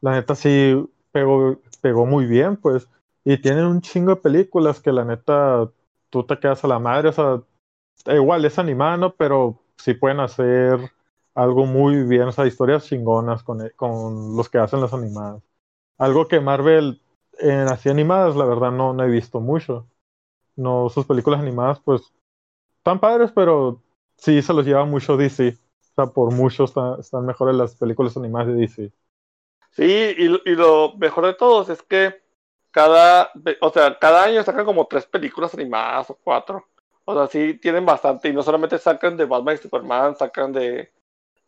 [0.00, 0.74] la neta sí
[1.12, 2.88] pegó, pegó muy bien, pues.
[3.24, 5.70] Y tienen un chingo de películas que la neta
[6.10, 7.42] tú te quedas a la madre, o sea,
[8.14, 9.14] igual es animada, ¿no?
[9.14, 10.90] Pero sí pueden hacer
[11.38, 15.40] algo muy bien, o sea, historias chingonas con, con los que hacen las animadas.
[15.96, 17.00] Algo que Marvel
[17.38, 19.88] en así animadas, la verdad, no, no he visto mucho.
[20.56, 22.12] No, sus películas animadas, pues,
[22.78, 23.80] están padres, pero
[24.16, 25.56] sí se los lleva mucho DC.
[25.92, 28.92] O sea, por mucho está, están mejores las películas animadas de DC.
[29.70, 29.84] Sí,
[30.18, 32.20] y, y lo mejor de todos es que
[32.72, 36.66] cada, o sea, cada año sacan como tres películas animadas o cuatro.
[37.04, 40.97] O sea, sí tienen bastante, y no solamente sacan de Batman y Superman, sacan de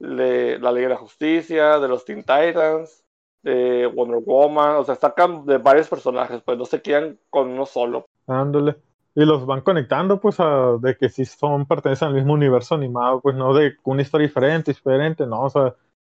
[0.00, 3.04] de la Liga de la Justicia, de los Teen Titans,
[3.42, 7.66] de Wonder Woman, o sea, sacan de varios personajes, pues no se quedan con uno
[7.66, 8.06] solo.
[8.26, 8.76] Ándale.
[9.14, 13.20] Y los van conectando, pues, a, de que si son, pertenecen al mismo universo animado,
[13.20, 15.74] pues no de una historia diferente, diferente, no, o sea,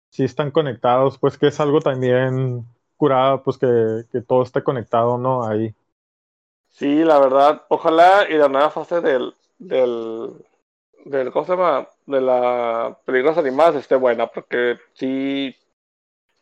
[0.09, 2.65] si están conectados, pues que es algo también
[2.97, 5.43] curado, pues que, que todo esté conectado, ¿no?
[5.43, 5.73] Ahí.
[6.67, 10.33] Sí, la verdad, ojalá y la nueva fase del, del,
[11.05, 11.87] del ¿cómo se llama?
[12.11, 15.55] De las películas animadas esté buena, porque sí,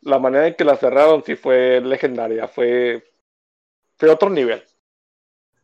[0.01, 3.03] la manera en que la cerraron sí fue legendaria, fue,
[3.97, 4.63] fue otro nivel.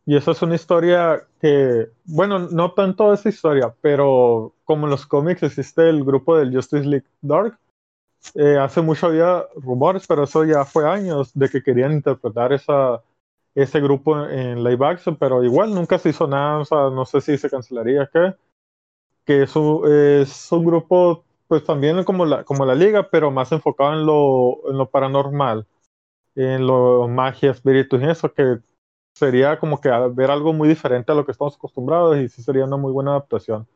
[0.06, 5.04] Y eso es una historia que, bueno, no tanto esa historia, pero como en los
[5.04, 7.58] cómics existe el grupo del Justice League Dark,
[8.34, 13.02] eh, hace mucho había rumores, pero eso ya fue años de que querían interpretar esa,
[13.54, 17.20] ese grupo en live action, pero igual nunca se hizo nada, o sea, no sé
[17.20, 18.34] si se cancelaría, ¿qué?
[19.26, 23.52] Que es un, es un grupo, pues también como la, como la liga, pero más
[23.52, 25.66] enfocado en lo, en lo paranormal,
[26.36, 28.60] en lo magia, espíritus y eso, que
[29.14, 32.64] sería como que ver algo muy diferente a lo que estamos acostumbrados y sí sería
[32.64, 33.66] una muy buena adaptación.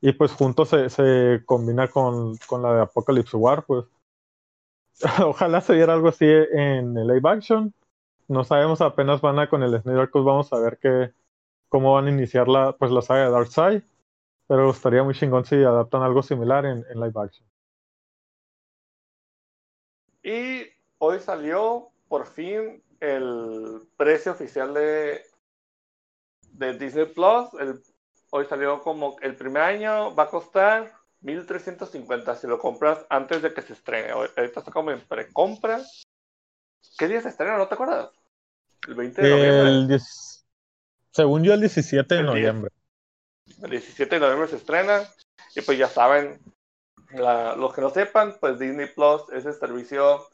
[0.00, 3.86] Y pues juntos se, se combina con, con, la de Apocalypse War, pues
[5.24, 7.74] ojalá se diera algo así en el live action.
[8.28, 11.12] No sabemos, apenas van a con el Snyder Cut, vamos a ver que,
[11.68, 13.82] cómo van a iniciar la, pues, la saga de Darkseid.
[14.46, 17.48] Pero estaría muy chingón si adaptan algo similar en, en live action.
[20.22, 20.66] Y
[20.98, 25.22] hoy salió por fin el precio oficial de,
[26.52, 27.52] de Disney Plus.
[27.60, 27.82] El,
[28.30, 33.52] hoy salió como el primer año va a costar 1350 si lo compras antes de
[33.52, 34.10] que se estrene.
[34.10, 35.80] Ahorita está como en precompra.
[36.98, 37.58] ¿Qué día se estrena?
[37.58, 38.10] ¿No te acuerdas?
[38.86, 39.98] El 20 de noviembre.
[41.10, 42.70] Según yo, el 17 de noviembre.
[43.62, 45.02] El 17 de noviembre se estrena.
[45.54, 46.40] Y pues ya saben,
[47.10, 50.26] los que no sepan, pues Disney Plus es el servicio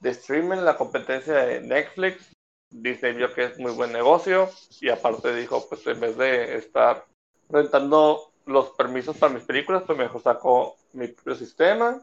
[0.00, 2.32] de streaming, la competencia de Netflix.
[2.70, 7.06] Disney vio que es muy buen negocio y aparte dijo, pues en vez de estar
[7.48, 12.00] rentando los permisos para mis películas, pues mejor saco mi propio sistema.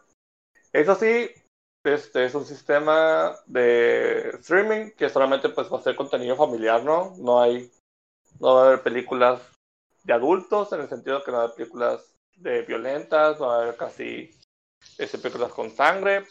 [0.72, 1.30] Eso sí,
[1.84, 7.14] este es un sistema de streaming que solamente pues va a ser contenido familiar, ¿no?
[7.18, 7.72] No hay,
[8.40, 9.42] no va a haber películas
[10.04, 14.30] de adultos, en el sentido que no hay películas de violentas, no haber casi
[14.98, 16.26] este, películas con sangre.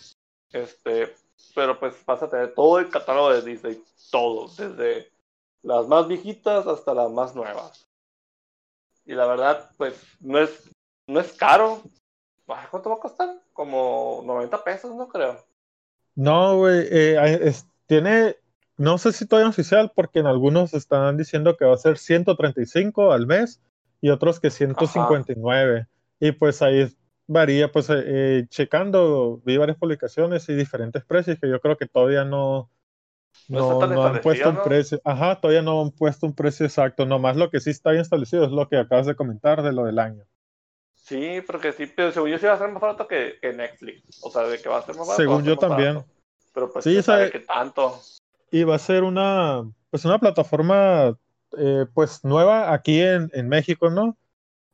[0.51, 1.15] Este,
[1.55, 5.11] pero pues vas a tener todo el catálogo de Disney, todo, desde
[5.63, 7.89] las más viejitas hasta las más nuevas.
[9.05, 10.71] Y la verdad, pues no es,
[11.07, 11.83] no es caro.
[12.71, 13.41] ¿Cuánto va a costar?
[13.53, 15.43] Como 90 pesos, no creo.
[16.15, 17.55] No, güey, eh,
[17.87, 18.37] tiene,
[18.77, 23.13] no sé si todavía oficial, porque en algunos están diciendo que va a ser 135
[23.13, 23.61] al mes
[24.01, 25.87] y otros que 159.
[26.21, 26.89] Y pues ahí
[27.27, 31.87] varía, pues eh, eh, checando, vi varias publicaciones y diferentes precios que yo creo que
[31.87, 32.71] todavía no,
[33.49, 35.01] no, han puesto un precio.
[35.05, 37.07] Ajá, todavía no han puesto un precio exacto.
[37.07, 39.85] Nomás lo que sí está bien establecido es lo que acabas de comentar de lo
[39.85, 40.25] del año.
[40.95, 44.21] Sí, porque sí, pero según yo sí va a ser más barato que, Netflix.
[44.23, 45.23] O sea, de que va a ser más barato.
[45.23, 46.05] Según yo también.
[46.55, 48.01] Pero pues sí, sabe que tanto.
[48.53, 51.17] Y va a ser una, pues una plataforma
[51.59, 54.17] eh, pues nueva aquí en, en México, ¿no?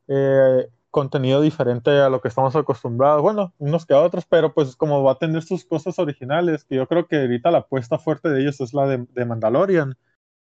[0.09, 4.75] Eh, contenido diferente a lo que estamos acostumbrados, bueno, unos que a otros, pero pues
[4.75, 8.31] como va a tener sus cosas originales, que yo creo que ahorita la apuesta fuerte
[8.31, 9.97] de ellos es la de, Mandalorian,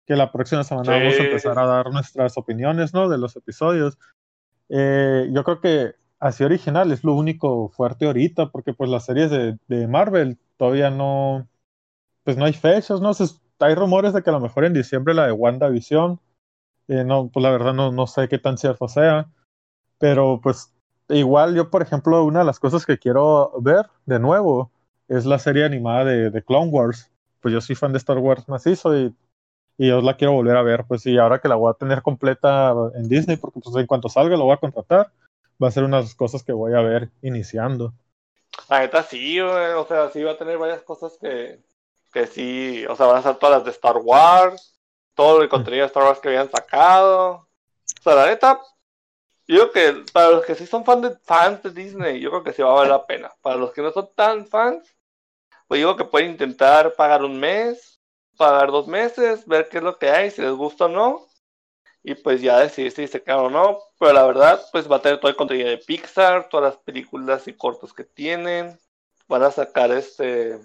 [0.06, 3.08] que la próxima semana vamos a empezar a dar nuestras opiniones, ¿no?
[3.08, 3.98] De los episodios.
[4.68, 9.32] Eh, yo creo que así original es lo único fuerte ahorita, porque pues las series
[9.32, 11.48] de, de Marvel todavía no,
[12.24, 13.12] pues no hay fechas, ¿no?
[13.60, 16.20] hay rumores de que a lo mejor en diciembre la de WandaVision,
[16.88, 19.30] eh, no, pues la verdad no, no sé qué tan cierto sea
[20.02, 20.74] pero pues
[21.10, 24.72] igual yo, por ejemplo, una de las cosas que quiero ver de nuevo
[25.08, 27.12] es la serie animada de, de Clone Wars.
[27.40, 29.16] Pues yo soy fan de Star Wars macizo y,
[29.78, 30.86] y yo la quiero volver a ver.
[30.88, 34.10] Pues y ahora que la voy a tener completa en Disney, porque pues en cuanto
[34.10, 35.12] salga lo voy a contratar,
[35.62, 37.94] va a ser una de las cosas que voy a ver iniciando.
[38.70, 41.60] La neta sí, o sea, sí va a tener varias cosas que,
[42.12, 44.80] que sí, o sea, van a ser todas las de Star Wars,
[45.16, 47.48] todo el contenido de Star Wars que habían sacado.
[48.00, 48.60] O sea, la neta,
[49.48, 52.44] yo creo que para los que sí son fan de, fans de Disney, yo creo
[52.44, 53.34] que sí va a valer la pena.
[53.42, 54.96] Para los que no son tan fans,
[55.68, 58.02] pues creo que pueden intentar pagar un mes,
[58.38, 61.28] pagar dos meses, ver qué es lo que hay, si les gusta o no.
[62.04, 63.80] Y pues ya decidir si se quedan o no.
[64.00, 67.48] Pero la verdad, pues va a tener todo el contenido de Pixar, todas las películas
[67.48, 68.80] y cortos que tienen.
[69.28, 70.60] Van a sacar este.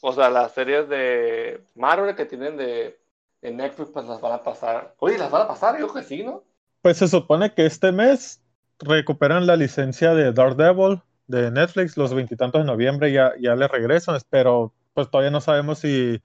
[0.00, 2.98] O sea, las series de Marvel que tienen de,
[3.40, 4.94] de Netflix, pues las van a pasar.
[4.98, 6.44] Oye, las van a pasar, yo creo que sí, ¿no?
[6.82, 8.40] Pues se supone que este mes
[8.78, 14.18] recuperan la licencia de Daredevil de Netflix, los veintitantos de noviembre ya, ya le regresan,
[14.30, 16.22] pero pues todavía no sabemos si,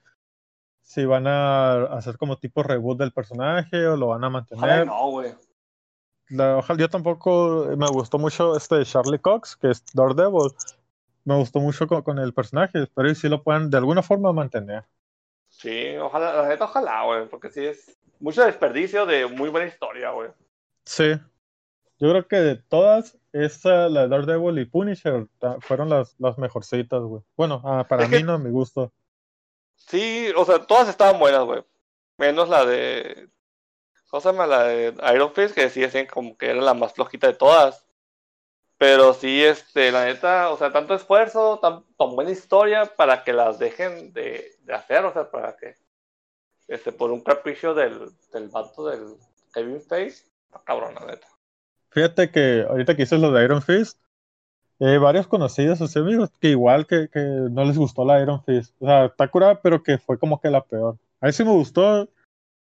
[0.81, 4.85] si van a hacer como tipo reboot del personaje o lo van a mantener.
[4.85, 5.33] no, güey.
[6.33, 10.51] Ojalá, yo tampoco me gustó mucho este Charlie Cox, que es Daredevil.
[11.23, 14.83] Me gustó mucho con, el personaje, espero si lo puedan de alguna forma mantener.
[15.49, 20.29] Sí, ojalá, la ojalá, güey, porque sí es mucho desperdicio de muy buena historia, güey.
[20.85, 21.13] Sí.
[21.99, 25.27] Yo creo que de todas, esa, la de Daredevil y Punisher
[25.59, 27.21] fueron las, las mejorcitas, güey.
[27.37, 28.91] Bueno, ah, para mí no me gustó.
[29.75, 31.63] Sí, o sea, todas estaban buenas, güey.
[32.17, 33.29] Menos la de.
[34.09, 34.47] ¿Cómo se llama?
[34.47, 37.85] La de Iron Fist, que sí decían como que era la más flojita de todas.
[38.81, 43.31] Pero sí, este, la neta, o sea, tanto esfuerzo, tan, tan buena historia para que
[43.31, 45.75] las dejen de, de, hacer, o sea, para que,
[46.67, 49.17] este, por un capricho del, del vato del
[49.53, 50.25] Kevin Face,
[50.65, 51.27] cabrón, la neta.
[51.91, 53.99] Fíjate que ahorita que hice lo de Iron Fist,
[54.79, 58.73] eh, varios conocidos, o amigos, que igual que, que, no les gustó la Iron Fist.
[58.79, 60.97] O sea, está curada, pero que fue como que la peor.
[61.19, 62.09] A mí sí me gustó.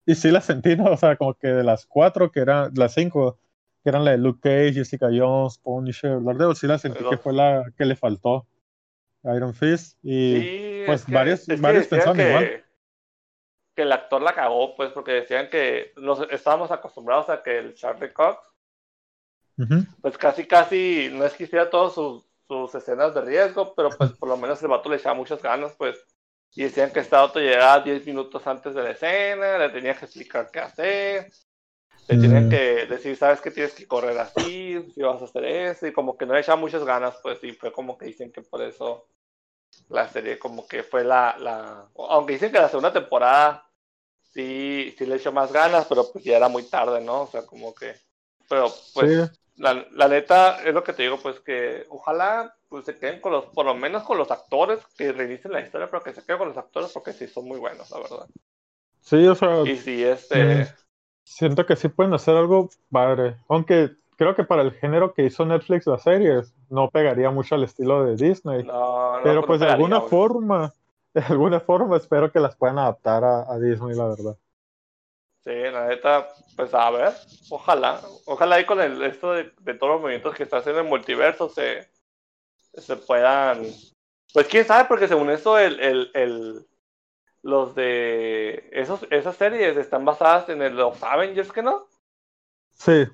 [0.04, 0.92] y sí la sentí, ¿no?
[0.92, 3.38] O sea, como que de las cuatro, que eran las cinco,
[3.82, 7.32] que eran la de Luke Cage, Jessica Jones, Punisher, Daredevil, sí la sentí que fue
[7.32, 8.46] la que le faltó.
[9.24, 12.64] Iron Fist y pues varios, varios pensaban que, igual.
[13.74, 17.74] Que el actor la cagó, pues, porque decían que nos estábamos acostumbrados a que el
[17.74, 18.38] Charlie Cox,
[20.00, 24.12] pues casi, casi, no es que hiciera todas sus, sus escenas de riesgo, pero pues
[24.12, 26.02] por lo menos el vato le echaba muchas ganas, pues.
[26.54, 30.06] Y decían que este auto llegaba 10 minutos antes de la escena, le tenía que
[30.06, 31.30] explicar qué hacer,
[32.16, 32.50] tenían mm.
[32.50, 36.16] que decir, sabes que tienes que correr así, si vas a hacer eso, y como
[36.16, 39.06] que no le echaba muchas ganas, pues, y fue como que dicen que por eso
[39.88, 43.68] la serie como que fue la, la aunque dicen que la segunda temporada
[44.32, 47.22] sí, sí le echó más ganas, pero pues ya era muy tarde, ¿no?
[47.22, 47.94] O sea, como que,
[48.48, 52.96] pero pues la, la, neta es lo que te digo, pues que ojalá pues se
[52.96, 56.14] queden con los, por lo menos con los actores que reinicien la historia, pero que
[56.14, 58.26] se queden con los actores porque sí son muy buenos, la verdad.
[59.00, 59.62] Sí, o sea.
[59.64, 60.72] Y sí, este.
[61.30, 63.36] Siento que sí pueden hacer algo padre.
[63.48, 67.62] Aunque creo que para el género que hizo Netflix las series, no pegaría mucho al
[67.62, 68.66] estilo de Disney.
[69.22, 70.74] pero pues de alguna forma,
[71.14, 74.36] de alguna forma espero que las puedan adaptar a, a Disney, la verdad.
[75.44, 77.12] Sí, la neta, pues a ver,
[77.48, 80.88] ojalá, ojalá ahí con el, esto de, de todos los movimientos que está haciendo el
[80.88, 81.88] multiverso se,
[82.74, 83.62] se puedan,
[84.34, 86.66] pues quién sabe, porque según eso el, el, el
[87.42, 91.86] los de esos, esas series están basadas en el, los Avengers, ¿que no?
[92.72, 93.06] Sí,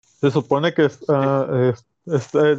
[0.00, 1.72] se supone que uh,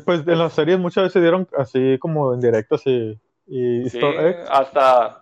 [0.05, 3.99] pues en las series muchas veces se dieron así como en directo y, y sí,
[4.49, 5.21] hasta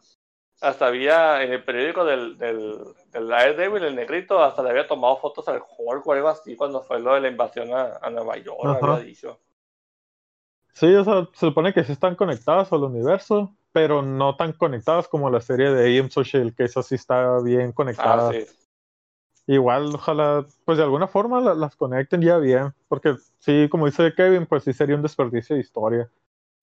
[0.63, 2.79] hasta había en el periódico del, del,
[3.11, 6.81] del Daredevil, el negrito, hasta le había tomado fotos al Hulk o algo así cuando
[6.81, 9.39] fue lo de la invasión a, a Nueva York, había dicho.
[10.71, 15.07] Sí, o sea, se supone que sí están conectadas al universo, pero no tan conectadas
[15.07, 18.29] como la serie de AM Social, que esa sí está bien conectada.
[18.29, 18.45] Ah, sí.
[19.45, 24.45] Igual, ojalá, pues de alguna forma las conecten ya bien, porque sí, como dice Kevin,
[24.45, 26.09] pues sí sería un desperdicio de historia.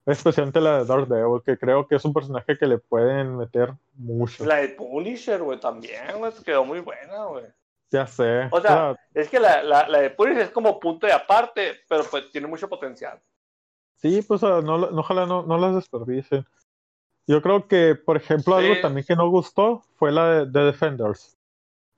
[0.03, 3.73] Especialmente la de Dark Devil, que creo que es un personaje que le pueden meter
[3.93, 4.43] mucho.
[4.45, 7.45] La de Punisher, güey, también, güey, quedó muy buena, güey.
[7.91, 8.47] Ya sé.
[8.51, 12.03] O sea, es que la, la, la, de Punisher es como punto de aparte, pero
[12.09, 13.21] pues tiene mucho potencial.
[13.97, 16.47] Sí, pues no, ojalá no, no las desperdicien.
[17.27, 21.37] Yo creo que, por ejemplo, algo también que no gustó fue la de, Defenders.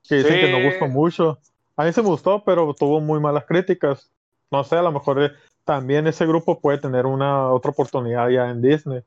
[0.04, 1.40] Que dicen que no gustó mucho.
[1.76, 4.12] A mí se me gustó, pero tuvo muy malas críticas.
[4.52, 5.32] No sé, a lo mejor eh,
[5.64, 9.02] también ese grupo puede tener una otra oportunidad ya en Disney.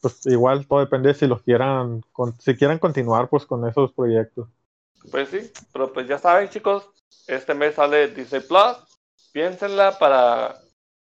[0.00, 2.02] Pues igual todo depende si los quieran,
[2.38, 4.48] si quieran continuar pues con esos proyectos.
[5.10, 6.88] Pues sí, pero pues ya saben chicos,
[7.26, 8.76] este mes sale Disney Plus,
[9.32, 10.56] piénsenla para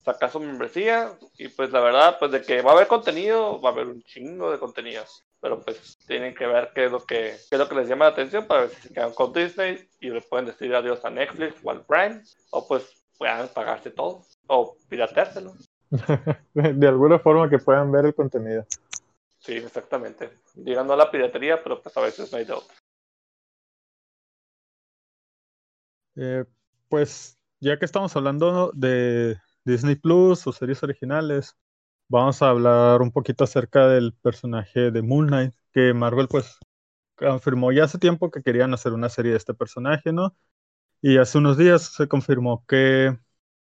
[0.04, 3.70] sacar su membresía y pues la verdad pues de que va a haber contenido, va
[3.70, 5.04] a haber un chingo de contenido,
[5.40, 8.06] pero pues tienen que ver qué es lo que, qué es lo que les llama
[8.06, 11.10] la atención para ver si se quedan con Disney y le pueden decir adiós a
[11.10, 15.54] Netflix o al Prime o pues puedan pagarse todo o pirateárselo.
[16.54, 18.64] de alguna forma que puedan ver el contenido.
[19.38, 20.30] Sí, exactamente.
[20.54, 22.74] Llegando a la piratería, pero pues a veces no hay de otra.
[26.16, 26.44] Eh,
[26.88, 31.56] pues ya que estamos hablando de Disney Plus o series originales,
[32.08, 36.58] vamos a hablar un poquito acerca del personaje de Moon Knight, que Marvel pues
[37.16, 40.36] confirmó ya hace tiempo que querían hacer una serie de este personaje, ¿no?
[41.00, 43.16] Y hace unos días se confirmó que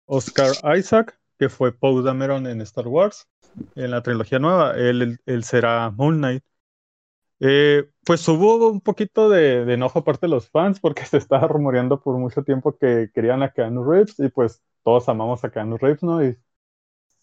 [0.05, 3.27] Oscar Isaac, que fue Poe Dameron en Star Wars,
[3.75, 6.43] en la trilogía nueva, él, él será Moon Knight.
[7.39, 11.47] Eh, pues hubo un poquito de, de, enojo parte de los fans porque se estaba
[11.47, 15.77] rumoreando por mucho tiempo que querían a Keanu Reeves y pues todos amamos a Keanu
[15.77, 16.23] Reeves, ¿no?
[16.23, 16.37] Y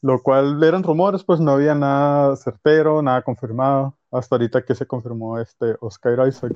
[0.02, 4.86] lo cual eran rumores, pues no había nada certero, nada confirmado, hasta ahorita que se
[4.86, 6.52] confirmó este Oscar Isaac.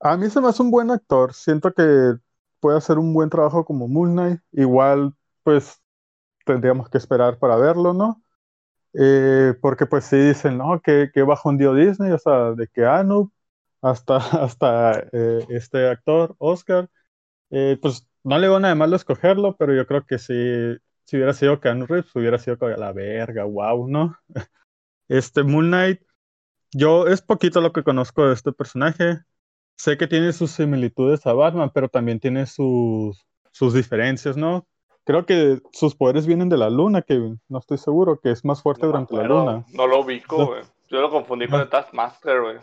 [0.00, 2.14] A mí se me hace un buen actor, siento que
[2.60, 5.80] puede hacer un buen trabajo como Moon Knight, igual pues
[6.46, 8.22] tendríamos que esperar para verlo, ¿no?
[8.94, 10.80] Eh, porque pues sí dicen, ¿no?
[10.80, 13.32] Que, que bajo un dio Disney, o sea, de Keanu
[13.82, 16.90] hasta, hasta eh, este actor, Oscar,
[17.50, 21.16] eh, pues no le van a de malo escogerlo, pero yo creo que si, si
[21.16, 24.16] hubiera sido Keanu Reeves, hubiera sido la verga, wow, ¿no?
[25.06, 26.00] Este Moon Knight,
[26.72, 29.18] yo es poquito lo que conozco de este personaje.
[29.76, 33.22] Sé que tiene sus similitudes a Batman, pero también tiene sus,
[33.52, 34.66] sus diferencias, ¿no?
[35.04, 38.62] Creo que sus poderes vienen de la luna, que no estoy seguro, que es más
[38.62, 39.64] fuerte durante la luna.
[39.74, 40.62] No lo ubico, güey.
[40.88, 42.56] Yo lo confundí con el Taskmaster, güey.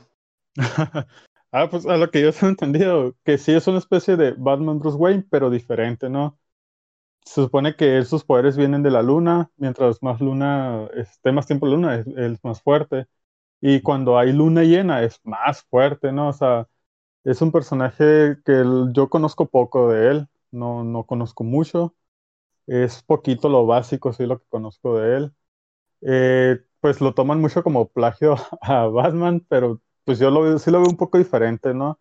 [1.52, 4.80] Ah, pues a lo que yo he entendido, que sí es una especie de Batman
[4.80, 6.40] Bruce Wayne, pero diferente, ¿no?
[7.26, 11.68] Se supone que sus poderes vienen de la luna, mientras más luna, esté más tiempo
[11.68, 13.08] luna, es, es, más fuerte.
[13.62, 16.30] Y cuando hay luna llena, es más fuerte, ¿no?
[16.30, 16.68] O sea,
[17.26, 21.96] Es un personaje que yo conozco poco de él, no, no conozco mucho.
[22.68, 25.34] Es poquito lo básico, sí, lo que conozco de él.
[26.02, 29.82] Eh, pues lo toman mucho como plagio a Batman, pero
[30.12, 31.98] pues yo lo, sí lo veo un poco diferente, ¿no?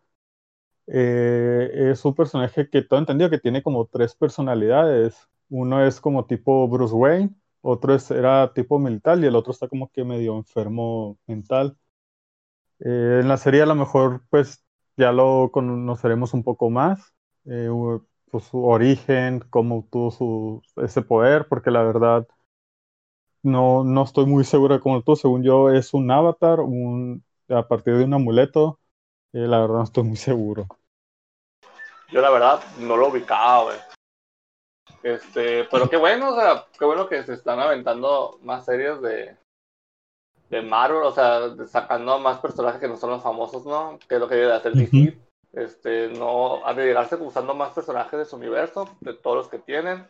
[0.89, 5.29] Eh, es un personaje que todo entendido que tiene como tres personalidades.
[5.51, 7.31] Uno es como tipo Bruce Wayne,
[7.63, 11.77] otro es, era tipo militar y el otro está como que medio enfermo mental.
[12.81, 14.65] Eh, en la serie a lo mejor pues
[14.97, 17.15] ya lo conoceremos un poco más,
[17.47, 17.69] eh,
[18.31, 22.27] pues, su origen, cómo tuvo su, ese poder, porque la verdad
[23.43, 27.67] no, no estoy muy seguro de cómo tú, según yo es un avatar, un, a
[27.67, 28.79] partir de un amuleto,
[29.33, 30.67] eh, la verdad no estoy muy seguro.
[32.11, 33.79] Yo la verdad no lo ubicaba, güey.
[35.03, 39.37] Este, pero qué bueno, o sea, qué bueno que se están aventando más series de,
[40.51, 43.99] de Marvel, o sea, sacando más personajes que no son los famosos, ¿no?
[44.09, 45.17] Que es lo que debe hacer DC.
[45.53, 50.07] Este, no arriesgarse usando más personajes de su universo, de todos los que tienen.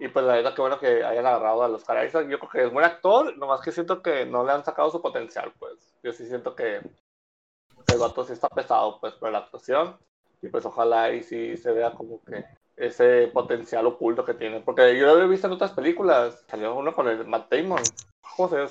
[0.00, 2.10] Y pues la verdad que bueno que hayan agarrado a los caras.
[2.10, 5.02] Yo creo que es buen actor, nomás que siento que no le han sacado su
[5.02, 5.94] potencial, pues.
[6.02, 9.98] Yo sí siento que el vato sí está pesado, pues, por la actuación.
[10.40, 12.46] Y pues ojalá y sí se vea como que
[12.76, 14.60] ese potencial oculto que tiene.
[14.60, 16.46] Porque yo lo he visto en otras películas.
[16.48, 17.82] Salió uno con el Matt Damon.
[18.22, 18.68] José,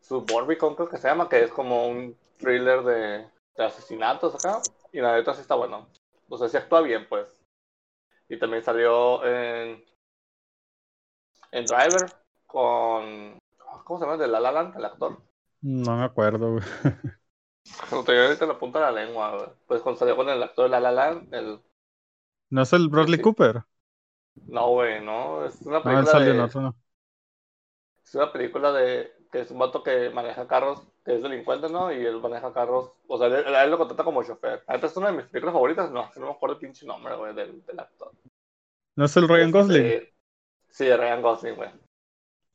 [0.00, 4.62] su Borbicon creo que se llama, que es como un thriller de, de asesinatos acá.
[4.92, 5.88] Y la neta sí está bueno.
[6.30, 7.44] O sea, sí actúa bien, pues.
[8.30, 9.84] Y también salió en,
[11.54, 12.10] en Driver
[12.46, 13.38] con...
[13.84, 14.16] ¿Cómo se llama?
[14.16, 15.18] De La La Land, el actor.
[15.62, 16.64] No me acuerdo, güey.
[17.90, 19.48] No te ahorita la punta de la lengua, güey.
[19.66, 21.60] Pues cuando salió con el actor de La La Land, el...
[22.50, 23.62] ¿No es el Bradley Cooper?
[24.46, 25.46] No, güey, no.
[25.46, 26.60] Es una película no, de...
[26.60, 26.76] no.
[28.04, 31.90] Es una película de que es un vato que maneja carros, que es delincuente, ¿no?
[31.90, 34.62] Y él maneja carros, o sea, él, él lo contrata como chofer.
[34.66, 37.34] Antes es una de mis películas favoritas, no, no me acuerdo el pinche nombre, güey,
[37.34, 38.12] del, del, actor.
[38.94, 40.13] ¿No es el Ryan Este, Gosling?
[40.74, 41.70] Sí, de Ryan Gosling, güey.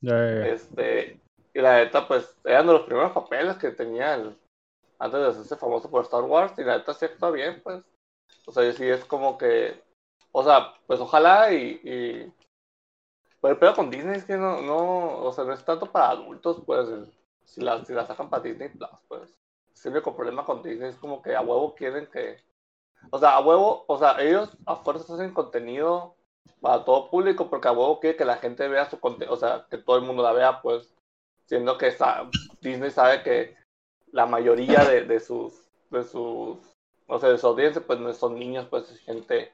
[0.01, 0.47] Ya, ya.
[0.47, 1.21] Este,
[1.53, 4.37] y la neta, pues, eran de los primeros papeles que tenía el,
[4.99, 7.81] antes de hacerse famoso por Star Wars, y la neta sí está bien, pues.
[8.45, 9.81] O sea, sí es como que,
[10.33, 12.33] o sea, pues ojalá y, y
[13.39, 16.09] pero el pedo con Disney es que no, no, o sea, no es tanto para
[16.09, 17.09] adultos, pues, el-
[17.45, 19.33] si la, si la sacan para Disney Plus, pues.
[19.73, 22.43] Es el único problema con Disney es como que a huevo quieren que,
[23.11, 26.17] o sea, a huevo, o sea, ellos a fuerza hacen contenido
[26.61, 29.65] para todo público porque a huevo quiere que la gente vea su contenido, o sea,
[29.69, 30.93] que todo el mundo la vea, pues,
[31.45, 31.95] siendo que
[32.61, 33.55] Disney sabe que
[34.11, 35.53] la mayoría de, de sus,
[35.89, 36.57] de sus,
[37.07, 39.51] o sea, de su audiencia, pues no son niños, pues es gente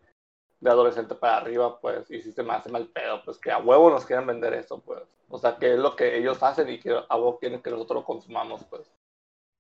[0.60, 3.60] de adolescente para arriba, pues, y si se me hace mal pedo, pues que a
[3.60, 5.02] huevo nos quieren vender eso, pues.
[5.30, 8.02] O sea, que es lo que ellos hacen y que a huevo quieren que nosotros
[8.02, 8.92] lo consumamos, pues.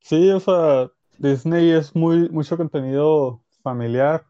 [0.02, 4.26] Sí, o sea, Disney es muy mucho contenido familiar.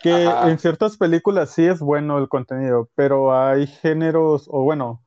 [0.00, 0.50] Que Ajá.
[0.50, 5.04] en ciertas películas sí es bueno el contenido, pero hay géneros, o bueno,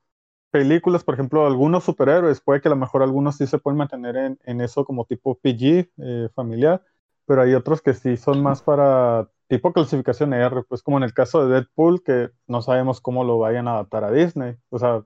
[0.52, 4.16] películas, por ejemplo, algunos superhéroes, puede que a lo mejor algunos sí se pueden mantener
[4.16, 6.84] en, en eso como tipo PG, eh, familiar,
[7.26, 11.14] pero hay otros que sí son más para tipo clasificación R, pues como en el
[11.14, 14.56] caso de Deadpool, que no sabemos cómo lo vayan a adaptar a Disney.
[14.70, 15.06] O sea,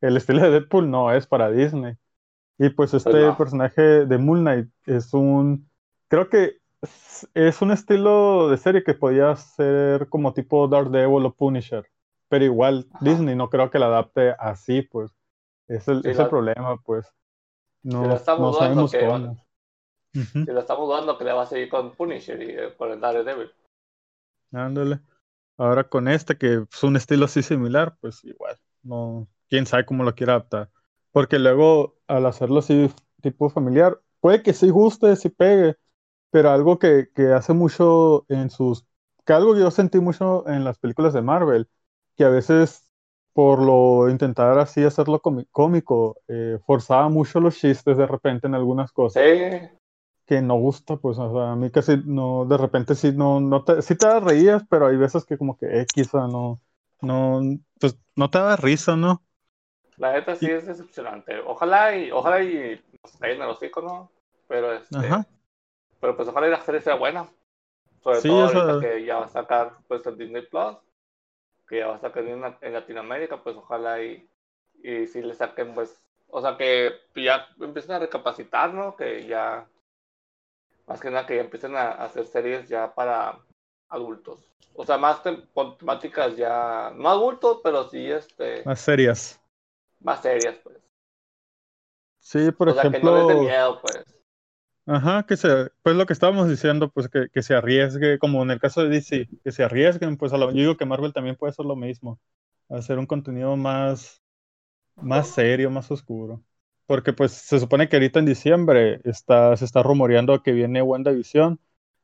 [0.00, 1.94] el estilo de Deadpool no es para Disney.
[2.58, 3.36] Y pues este no.
[3.38, 5.70] personaje de Moon Knight es un,
[6.08, 6.57] creo que
[7.34, 11.84] es, un estilo de serie que podía ser como tipo Daredevil o Punisher,
[12.28, 13.04] pero igual Ajá.
[13.04, 15.12] Disney no creo que la adapte así, pues.
[15.66, 17.12] Es el, Sí, es el la- problema, pues.
[17.82, 19.44] No, la estamos no sabemos que- cómo.
[20.14, 22.90] Ujú, Si lo estamos dudando que le va a seguir con Punisher y eh, con
[22.90, 23.50] el Daredevil.
[24.52, 25.00] ándale.
[25.58, 28.56] Ahora con este, que es un estilo así similar, pues igual.
[28.82, 30.70] No, quién sabe cómo lo quiera adaptar.
[31.12, 35.76] Porque luego, al hacerlo así, tipo familiar, puede que sí guste, sí pegue,
[36.30, 38.86] pero algo que, que hace mucho en sus.
[39.26, 41.68] que algo que yo sentí mucho en las películas de Marvel,
[42.16, 42.90] que a veces,
[43.32, 45.20] por lo intentar así hacerlo
[45.52, 49.68] cómico, eh, forzaba mucho los chistes de repente en algunas cosas Sí,
[50.26, 53.64] que no gusta, pues, o sea, a mí casi no, de repente sí, no, no
[53.64, 56.60] te, sí te reías, pero hay veces que como que X, sea, no,
[57.00, 57.40] no,
[57.80, 59.22] pues, no te da risa, ¿no?
[59.98, 61.38] la neta sí es decepcionante.
[61.40, 64.10] Ojalá y, ojalá y nos caigan los hocico, ¿no?
[64.46, 65.26] Pero este, Ajá.
[66.00, 67.28] Pero pues ojalá y la serie sea buena.
[68.02, 70.76] Sobre Sí, todo que ya va a sacar pues el Disney Plus,
[71.68, 74.28] que ya va a sacar en, en Latinoamérica, pues ojalá y,
[74.82, 78.96] y si le saquen pues, o sea que ya empiecen a recapacitar, ¿no?
[78.96, 79.68] Que ya,
[80.88, 83.38] más que nada que ya empiecen a hacer series ya para
[83.88, 84.50] adultos.
[84.74, 85.20] O sea, más
[85.54, 89.40] con temáticas ya, no adultos, pero sí este, Más serias.
[90.00, 90.78] más serias, pues.
[92.20, 94.04] Sí, por o sea, que no ejemplo, les dé miedo, pues.
[94.90, 98.50] Ajá, que se, pues lo que estábamos diciendo, pues que, que se arriesgue, como en
[98.50, 101.36] el caso de DC, que se arriesguen, pues a lo, yo digo que Marvel también
[101.36, 102.18] puede hacer lo mismo,
[102.70, 104.22] hacer un contenido más,
[104.96, 106.44] más serio, más oscuro.
[106.86, 111.60] Porque pues se supone que ahorita en diciembre está, se está rumoreando que viene WandaVision.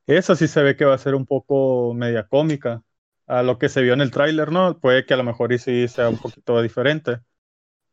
[0.06, 2.84] Esa sí se ve que va a ser un poco media cómica.
[3.26, 4.78] A lo que se vio en el tráiler, ¿no?
[4.80, 7.20] Puede que a lo mejor y sea un poquito diferente.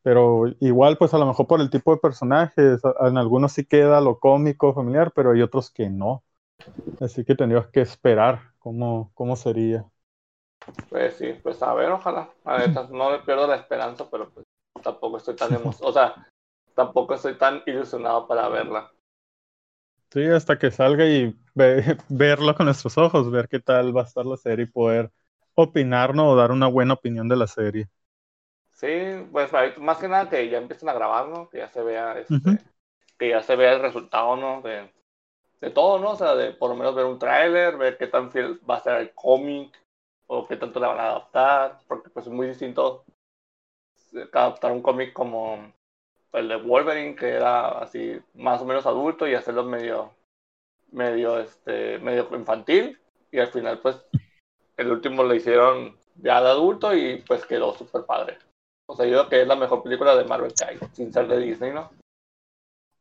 [0.04, 4.02] Pero igual, pues a lo mejor por el tipo de personajes, en algunos sí queda
[4.02, 6.24] lo cómico, familiar, pero hay otros que no.
[7.02, 9.86] Así que tendríamos que esperar cómo, cómo sería.
[10.90, 12.30] Pues sí, pues a ver, ojalá.
[12.46, 14.46] A ver, no me pierdo la esperanza, pero pues
[14.84, 15.90] tampoco estoy tan emocionado.
[15.90, 16.28] O sea,
[16.76, 18.92] tampoco estoy tan ilusionado para verla.
[20.12, 21.36] Sí, hasta que salga y
[22.10, 25.12] verlo con nuestros ojos, ver qué tal va a estar la serie y poder
[25.56, 27.90] opinarnos o dar una buena opinión de la serie.
[28.82, 31.48] Sí, pues más que nada que ya empiecen a grabar, ¿no?
[31.50, 32.34] Que ya se vea, este,
[33.20, 34.64] que ya se vea el resultado, ¿no?
[34.64, 34.92] De,
[35.60, 36.14] de todo, ¿no?
[36.14, 38.82] O sea, de por lo menos ver un tráiler, ver qué tan fiel va a
[38.82, 39.72] ser el cómic,
[40.26, 43.06] o qué tanto le van a adaptar, porque pues es muy distinto
[44.34, 45.72] adaptar un cómic como
[46.34, 50.12] el de Wolverine, que era así más o menos adulto, y hacerlo medio,
[50.92, 54.04] medio, este, medio infantil, y al final pues
[54.76, 58.40] el último lo hicieron ya de adulto y pues quedó súper padre.
[58.92, 61.26] O sea, yo creo que es la mejor película de Marvel que hay, sin ser
[61.30, 61.92] de Disney, ¿no?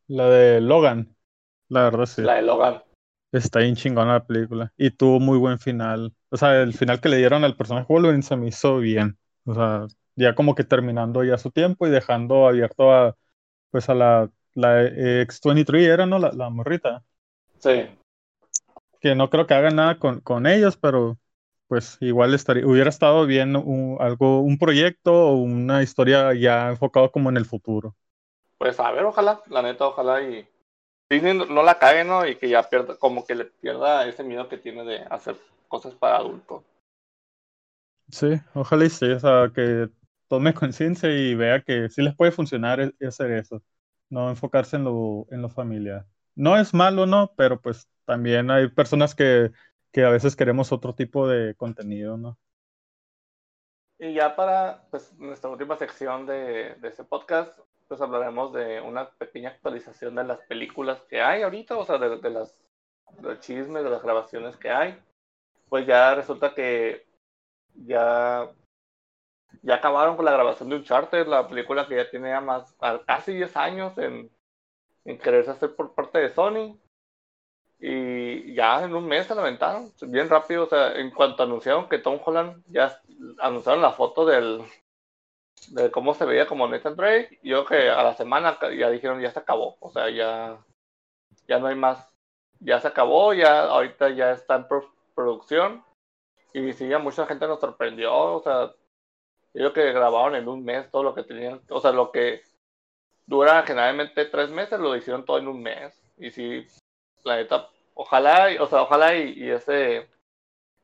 [0.07, 1.16] La de Logan,
[1.68, 2.22] la verdad sí.
[2.22, 2.80] La de Logan.
[3.32, 4.72] Está bien chingona la película.
[4.76, 6.14] Y tuvo muy buen final.
[6.28, 9.18] O sea, el final que le dieron al personaje Wolverine se me hizo bien.
[9.45, 13.16] O sea, ya como que terminando ya su tiempo y dejando abierto a
[13.72, 16.20] pues a la, la X23 era, ¿no?
[16.20, 17.03] La, la morrita.
[17.59, 17.88] Sí.
[19.01, 21.18] Que no creo que haga nada con, con ellos, pero
[21.71, 27.12] pues igual estaría, hubiera estado bien un, algo, un proyecto o una historia ya enfocado
[27.12, 27.95] como en el futuro.
[28.59, 30.49] Pues a ver, ojalá, la neta, ojalá y
[31.09, 32.27] Disney no la cague, ¿no?
[32.27, 35.37] Y que ya pierda, como que le pierda ese miedo que tiene de hacer
[35.68, 36.64] cosas para adultos.
[38.11, 39.91] Sí, ojalá y sí, o sea, que
[40.27, 43.62] tome conciencia y vea que sí les puede funcionar e, hacer eso,
[44.09, 46.05] no enfocarse en lo, en lo familiar.
[46.35, 47.33] No es malo, ¿no?
[47.37, 49.53] Pero pues también hay personas que
[49.93, 52.38] que a veces queremos otro tipo de contenido, ¿no?
[53.99, 59.11] Y ya para pues, nuestra última sección de, de este podcast, pues hablaremos de una
[59.11, 62.59] pequeña actualización de las películas que hay ahorita, o sea, de, de las
[63.41, 64.99] chismes, de las grabaciones que hay.
[65.68, 67.07] Pues ya resulta que
[67.74, 68.51] ya,
[69.62, 72.74] ya acabaron con la grabación de Uncharted, la película que ya tiene más,
[73.07, 74.30] casi 10 años en,
[75.05, 76.78] en quererse hacer por parte de Sony.
[78.55, 80.64] Ya en un mes se la aventaron, bien rápido.
[80.64, 83.01] O sea, en cuanto anunciaron que Tom Holland, ya
[83.38, 84.62] anunciaron la foto del
[85.68, 87.38] de cómo se veía como Nathan Drake.
[87.43, 89.76] Yo que a la semana ya dijeron ya se acabó.
[89.80, 90.59] O sea, ya,
[91.47, 92.07] ya no hay más.
[92.61, 94.66] Ya se acabó, ya ahorita ya está en
[95.14, 95.84] producción.
[96.53, 98.14] Y sí, ya mucha gente nos sorprendió.
[98.14, 98.72] O sea,
[99.55, 101.61] yo que grabaron en un mes todo lo que tenían.
[101.70, 102.43] O sea, lo que
[103.26, 105.99] dura generalmente tres meses, lo hicieron todo en un mes.
[106.18, 106.66] Y sí,
[107.24, 107.68] la neta,
[108.01, 110.09] ojalá, o sea, ojalá y, ese,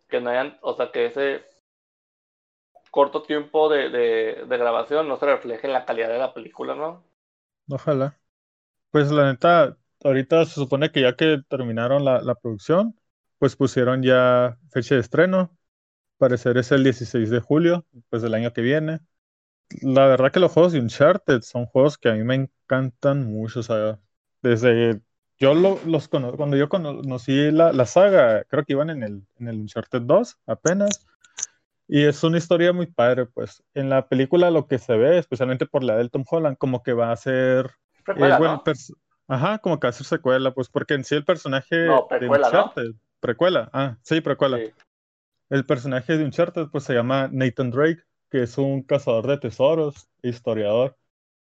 [0.08, 1.44] que no hayan, o sea, que ese
[2.90, 7.04] corto tiempo de, de, grabación no se refleje en la calidad de la película, ¿no?
[7.70, 8.18] Ojalá.
[8.90, 12.98] Pues la neta, ahorita se supone que ya que terminaron la, la producción,
[13.38, 15.56] pues pusieron ya fecha de estreno.
[16.18, 19.00] Parecer es el 16 de julio, pues del año que viene.
[19.82, 23.60] La verdad que los juegos de Uncharted son juegos que a mí me encantan mucho,
[23.60, 23.98] o sea,
[24.42, 25.00] desde
[25.39, 29.61] yo los cuando yo conocí la, la, saga, creo que iban en el, en el
[29.61, 31.07] Uncharted 2 apenas.
[31.89, 33.62] Y es una historia muy padre, pues.
[33.74, 36.93] En la película lo que se ve, especialmente por la del Tom Holland, como que
[36.95, 37.70] va a ser...
[38.09, 38.62] Eh, bueno,
[39.28, 42.93] Ajá, como que va a ser secuela, pues, porque en sí el personaje de Uncharted...
[43.20, 44.59] Precuela, ah, sí, precuela.
[45.49, 50.09] El personaje de Uncharted, pues, se llama Nathan Drake, que es un cazador de tesoros,
[50.22, 50.97] historiador.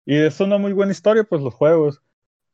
[0.05, 2.01] Y es una muy buena historia, pues, los juegos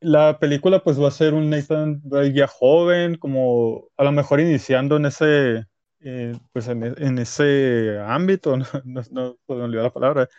[0.02, 4.39] la película pues va a ser un Nathan Drake ya joven, como a lo mejor
[4.39, 5.66] iniciando en ese,
[6.02, 10.30] eh, pues en, ese ámbito, no, no, no puedo olvidar la palabra.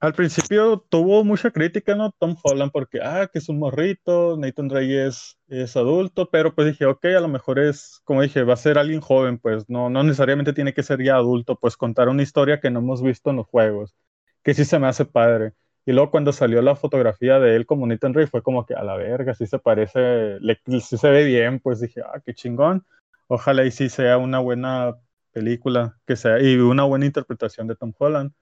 [0.00, 2.12] Al principio tuvo mucha crítica, ¿no?
[2.18, 6.68] Tom Holland, porque, ah, que es un morrito, Nathan Drake es, es adulto, pero pues
[6.68, 9.88] dije, ok, a lo mejor es, como dije, va a ser alguien joven, pues no,
[9.88, 13.30] no necesariamente tiene que ser ya adulto, pues contar una historia que no hemos visto
[13.30, 13.94] en los juegos,
[14.42, 15.54] que sí se me hace padre.
[15.88, 18.82] Y luego cuando salió la fotografía de él como Nathan Drake fue como que a
[18.82, 22.84] la verga, sí se parece, le, sí se ve bien, pues dije, ah, qué chingón.
[23.28, 24.96] Ojalá y sí sea una buena
[25.30, 28.32] película, que sea, y una buena interpretación de Tom Holland.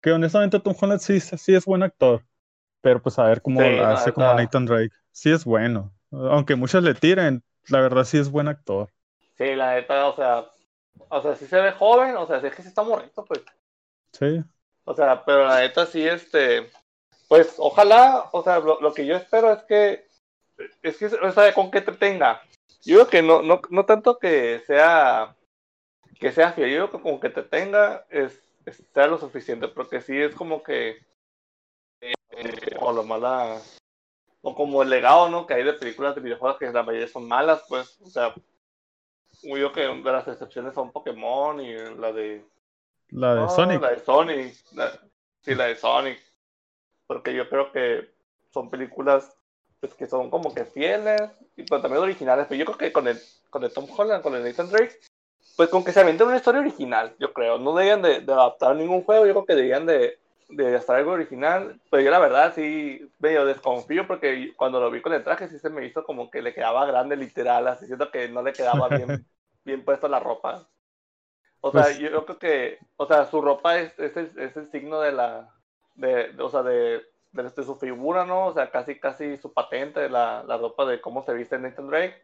[0.00, 2.22] Que honestamente Tom Holland sí, sí es buen actor,
[2.80, 4.94] pero pues a ver cómo hace como Nathan Drake.
[5.12, 5.92] Sí es bueno.
[6.10, 8.88] Aunque muchos le tiren, la verdad sí es buen actor.
[9.36, 10.44] Sí, la neta, o sea,
[11.08, 13.42] o sea, sí se ve joven, o sea, sí es que sí está morrito, pues.
[14.12, 14.42] Sí.
[14.84, 16.70] O sea, pero la neta sí, este,
[17.34, 20.06] pues ojalá, o sea, lo, lo que yo espero es que,
[20.84, 22.40] es que, o sea, con que te tenga.
[22.84, 25.34] Yo creo que no, no, no tanto que sea,
[26.20, 29.66] que sea fiel, yo creo que con que te tenga es, es sea lo suficiente,
[29.66, 31.04] porque sí es como que,
[32.00, 32.14] eh,
[32.78, 33.60] o lo mala,
[34.40, 35.44] o como el legado, ¿no?
[35.44, 38.32] Que hay de películas de videojuegos que la mayoría son malas, pues, o sea,
[39.42, 42.44] yo que de las excepciones son Pokémon y la de
[43.08, 43.82] La de no, Sonic.
[43.82, 44.54] La de Sonic.
[44.70, 45.00] la-
[45.40, 46.23] sí, la de Sonic.
[47.06, 48.10] Porque yo creo que
[48.52, 49.36] son películas
[49.80, 51.20] pues, que son como que fieles
[51.56, 52.46] y pues, también originales.
[52.48, 53.18] Pero yo creo que con el,
[53.50, 54.98] con el Tom Holland, con el Nathan Drake,
[55.56, 57.58] pues con que se avienten una historia original, yo creo.
[57.58, 61.12] No deberían de, de adaptar ningún juego, yo creo que deberían de, de hacer algo
[61.12, 61.78] original.
[61.90, 65.58] Pero yo la verdad sí medio desconfío porque cuando lo vi con el traje sí
[65.58, 68.88] se me hizo como que le quedaba grande literal, así siento que no le quedaba
[68.88, 69.26] bien,
[69.64, 70.66] bien puesta la ropa.
[71.60, 74.70] O sea, Pues- yo creo que, o sea, su ropa es, es, el, es el
[74.70, 75.54] signo de la,
[75.94, 78.46] de, de- o sea, de, de, de su figura, ¿no?
[78.48, 82.22] O sea, casi, casi su patente, la, la ropa de cómo se viste Nathan Drake.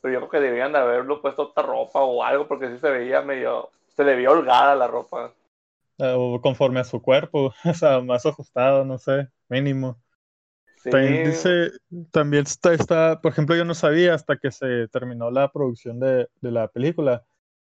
[0.00, 2.90] Pero yo creo que deberían de haberlo puesto otra ropa o algo, porque sí se
[2.90, 5.32] veía medio, se le veía holgada la ropa.
[5.98, 10.00] eh, o conforme a su cuerpo, o sea, más ajustado, no sé, mínimo.
[10.76, 11.70] Sí, También dice,
[12.12, 16.28] también está, está, por ejemplo, yo no sabía hasta que se terminó la producción de,
[16.40, 17.24] de la película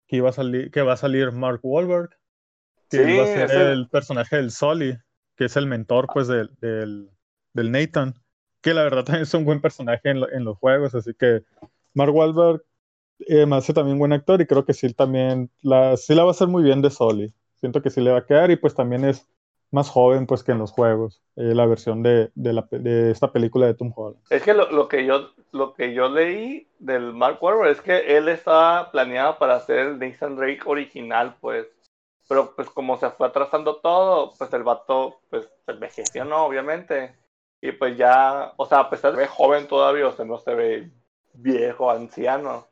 [0.09, 2.11] que iba a salir, que va a salir Mark Wahlberg,
[2.91, 4.99] que Sí, va a ser ese- el personaje del Sully,
[5.37, 7.11] que es el mentor, pues, del, del,
[7.73, 8.15] Nathan,
[8.61, 11.43] que la verdad también es un buen personaje en, lo- en los juegos, así que
[11.95, 12.63] Mark Wahlberg
[13.21, 16.31] eh, me hace también buen actor y creo que sí también la, sí la va
[16.31, 17.35] a hacer muy bien de Sully.
[17.57, 19.27] Siento que sí le va a quedar y pues también es
[19.71, 22.69] más joven pues que en los juegos, eh, la versión de, de, la,
[23.11, 24.23] esta película de Tom Holland.
[24.29, 28.17] Es que lo, lo que yo lo que yo leí del Mark Wahlberg es que
[28.17, 31.67] él estaba planeado para hacer el Nathan Drake original, pues.
[32.29, 36.45] Pero pues como se fue atrasando todo, pues el vato pues se envejeció, ¿no?
[36.47, 37.17] Obviamente.
[37.61, 40.25] Y pues ya, o sea, a pesar de que se ve joven todavía, o sea,
[40.25, 40.91] no se ve
[41.35, 42.67] viejo, anciano.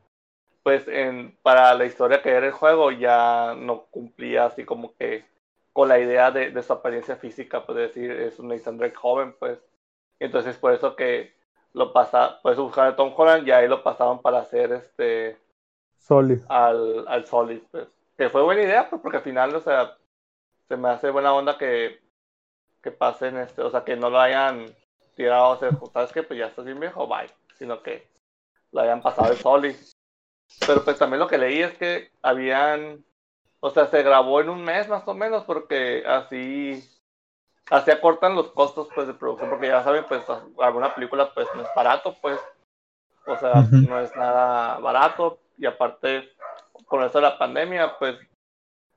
[0.62, 5.24] Pues en, para la historia que era el juego ya no cumplía así como que
[5.72, 9.34] con la idea de, de su apariencia física, pues decir, es un Nathan Drake joven,
[9.38, 9.58] pues.
[10.20, 11.34] Entonces por eso que
[11.74, 15.38] lo pasa, por eso buscaron a Tom Holland y ahí lo pasaron para hacer este
[15.98, 16.40] Sully.
[16.48, 17.88] al, al Solid, pues.
[18.16, 19.96] Que fue buena idea, pues, porque al final, o sea,
[20.68, 22.00] se me hace buena onda que,
[22.82, 24.66] que pasen este, o sea, que no lo hayan
[25.14, 28.08] tirado, o sea, sabes que pues ya estás bien viejo, bye, sino que
[28.72, 29.76] lo hayan pasado el Solid.
[30.66, 33.04] Pero pues también lo que leí es que habían,
[33.60, 36.84] o sea, se grabó en un mes más o menos, porque así,
[37.70, 40.24] así acortan los costos pues de producción, porque ya saben, pues
[40.60, 42.38] alguna película pues no es barato, pues,
[43.26, 46.30] o sea, no es nada barato, y aparte,
[46.94, 48.16] con esto de la pandemia, pues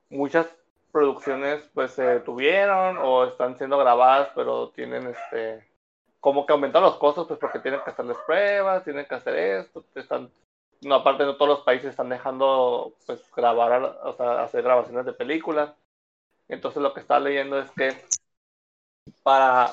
[0.08, 0.46] muchas
[0.92, 5.68] producciones pues se tuvieron o están siendo grabadas, pero tienen este
[6.20, 9.84] como que aumentan los costos pues porque tienen que hacerles pruebas, tienen que hacer esto,
[9.96, 10.30] están
[10.80, 15.12] no aparte no todos los países están dejando pues grabar, o sea, hacer grabaciones de
[15.12, 15.74] películas.
[16.46, 18.00] Entonces lo que estaba leyendo es que
[19.24, 19.72] para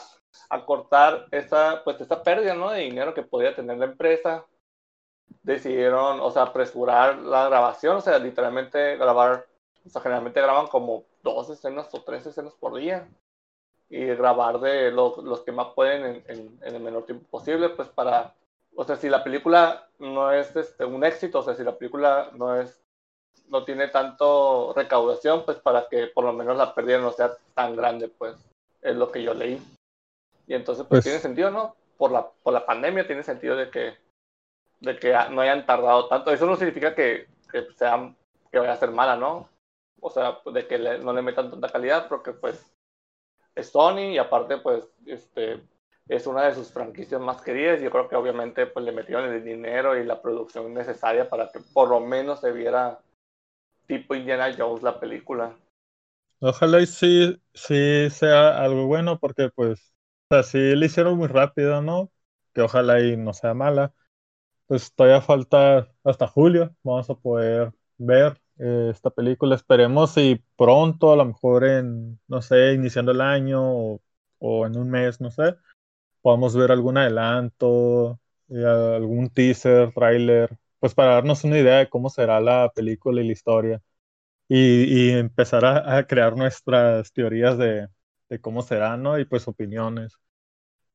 [0.50, 2.72] acortar esa pues esa pérdida, ¿no?
[2.72, 4.48] de dinero que podía tener la empresa,
[5.44, 9.46] decidieron, o sea, apresurar la grabación, o sea, literalmente grabar,
[9.86, 13.08] o sea, generalmente graban como dos escenas o tres escenas por día
[13.90, 17.70] y grabar de los, los que más pueden en, en, en el menor tiempo posible,
[17.70, 18.34] pues para,
[18.76, 22.32] o sea, si la película no es este, un éxito, o sea, si la película
[22.34, 22.82] no es,
[23.48, 27.76] no tiene tanto recaudación, pues para que por lo menos la pérdida no sea tan
[27.76, 28.36] grande, pues,
[28.82, 29.62] es lo que yo leí.
[30.48, 31.76] Y entonces, pues, Pues- tiene sentido, ¿no?
[31.98, 33.96] Por la, por la pandemia tiene sentido de que
[34.86, 36.32] de que no hayan tardado tanto.
[36.32, 38.16] Eso no significa que, que, sea,
[38.52, 39.50] que vaya a ser mala, ¿no?
[40.02, 42.66] O sea, de que le- no le metan tanta calidad, porque pues
[43.56, 45.62] es Sony y aparte pues este
[46.08, 47.82] es una de sus franquicias más queridas.
[47.82, 51.60] Yo creo que obviamente pues le metieron el dinero y la producción necesaria para que
[51.74, 53.00] por lo menos se viera
[53.88, 55.56] tipo Indiana Jones la película.
[56.40, 59.94] Ojalá y sí, sí sea algo bueno, porque pues,
[60.30, 62.12] o sea, sí le hicieron muy rápido, ¿no?
[62.54, 63.94] Que ojalá y no sea mala.
[64.68, 69.56] Pues todavía falta hasta julio, vamos a poder ver eh, esta película.
[69.56, 74.02] Esperemos y pronto, a lo mejor en, no sé, iniciando el año o,
[74.40, 75.56] o en un mes, no sé,
[76.22, 82.10] podamos ver algún adelanto, eh, algún teaser, tráiler, pues para darnos una idea de cómo
[82.10, 83.82] será la película y la historia
[84.50, 87.90] y, y empezar a, a crear nuestras teorías de,
[88.30, 89.20] de cómo será, ¿no?
[89.20, 90.18] Y pues opiniones.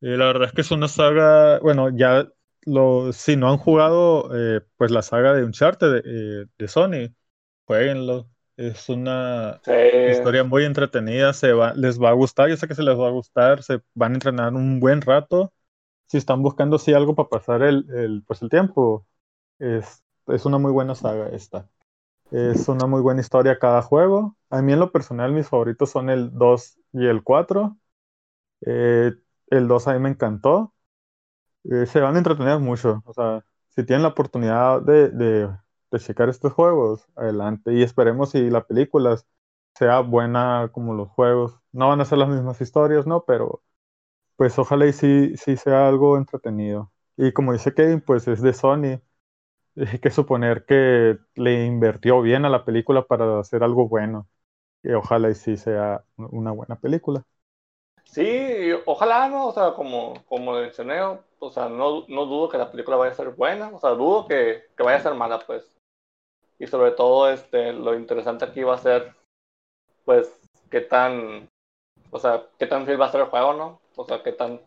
[0.00, 2.26] Y la verdad es que es una saga, bueno, ya
[2.66, 7.14] lo, si no han jugado eh, pues la saga de Uncharted de, de Sony,
[7.66, 8.30] jueguenlo.
[8.56, 9.62] Es una
[10.04, 13.08] historia muy entretenida, se va, les va a gustar, yo sé que se les va
[13.08, 15.52] a gustar, se van a entrenar un buen rato.
[16.06, 19.06] Si están buscando sí algo para pasar el, el, pues el tiempo,
[19.58, 21.68] es, es una muy buena saga esta.
[22.30, 24.36] Es una muy buena historia cada juego.
[24.50, 27.78] A mí en lo personal mis favoritos son el 2 y el 4.
[28.66, 29.12] Eh,
[29.50, 30.74] el 2 a mí me encantó.
[31.64, 33.02] Eh, se van a entretener mucho.
[33.06, 35.50] O sea, si tienen la oportunidad de, de,
[35.98, 37.72] checar estos juegos, adelante.
[37.74, 39.18] Y esperemos si la película
[39.74, 41.58] sea buena como los juegos.
[41.72, 43.24] No van a ser las mismas historias, ¿no?
[43.24, 43.62] Pero
[44.36, 46.92] pues ojalá y sí, sí sea algo entretenido.
[47.16, 49.00] Y como dice Kevin, pues es de Sony
[49.76, 54.28] hay que suponer que le invirtió bien a la película para hacer algo bueno.
[54.82, 57.24] Y ojalá y sí sea una buena película.
[58.04, 58.22] Sí,
[58.86, 59.48] ojalá, ¿no?
[59.48, 63.14] O sea, como, como mencioné, o sea, no, no dudo que la película vaya a
[63.14, 65.76] ser buena, o sea, dudo que, que vaya a ser mala, pues.
[66.58, 69.14] Y sobre todo, este, lo interesante aquí va a ser,
[70.04, 70.30] pues,
[70.70, 71.48] qué tan,
[72.10, 73.80] o sea, qué tan fiel va a ser el juego, ¿no?
[73.96, 74.60] O sea, qué tan,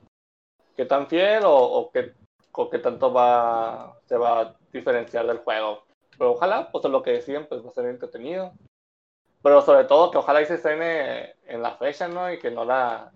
[0.76, 2.14] qué tan fiel o, o qué,
[2.52, 5.84] o qué tanto va, se va a diferenciar del juego.
[6.18, 8.54] Pero ojalá, pues lo que decían, pues va a ser entretenido.
[9.42, 12.32] Pero sobre todo que ojalá y se estrene en la fecha, ¿no?
[12.32, 13.12] Y que no la,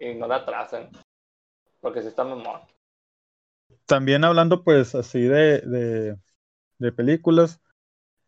[0.00, 0.90] y no la atrasen.
[1.80, 2.62] Porque si está mal.
[3.86, 6.16] También hablando pues así de,
[6.78, 7.60] de, películas,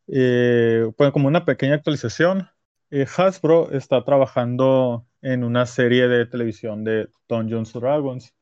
[0.06, 2.48] pues como una pequeña actualización,
[2.90, 8.34] eh, Hasbro está trabajando en una serie de televisión de Dungeons Dragons,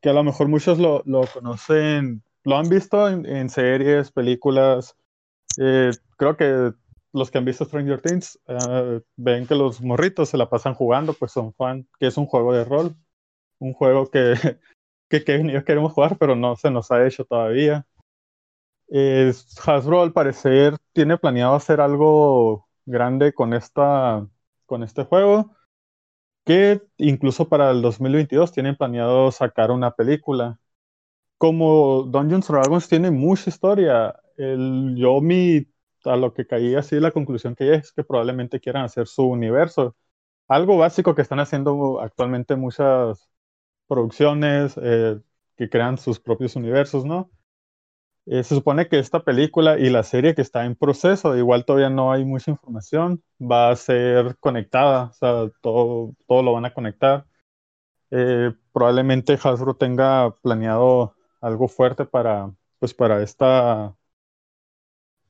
[0.00, 4.96] que a lo mejor muchos lo, lo conocen lo han visto en, en series, películas.
[5.58, 6.72] Eh, creo que
[7.12, 11.12] los que han visto Stranger Things uh, ven que los morritos se la pasan jugando,
[11.14, 12.96] pues son fan, que es un juego de rol,
[13.58, 14.34] un juego que,
[15.08, 17.86] que Kevin y yo queremos jugar, pero no se nos ha hecho todavía.
[18.88, 19.32] Eh,
[19.66, 24.26] Hasbro al parecer tiene planeado hacer algo grande con, esta,
[24.66, 25.54] con este juego,
[26.44, 30.58] que incluso para el 2022 tienen planeado sacar una película
[31.40, 35.66] como Dungeons Dragons tiene mucha historia, el, yo mi,
[36.04, 39.96] a lo que caí así la conclusión que es que probablemente quieran hacer su universo.
[40.48, 43.30] Algo básico que están haciendo actualmente muchas
[43.88, 45.20] producciones eh,
[45.56, 47.30] que crean sus propios universos, ¿no?
[48.26, 51.90] Eh, se supone que esta película y la serie que está en proceso, igual todavía
[51.90, 56.74] no hay mucha información, va a ser conectada, o sea, todo, todo lo van a
[56.74, 57.26] conectar.
[58.10, 63.96] Eh, probablemente Hasbro tenga planeado algo fuerte para, pues para esta,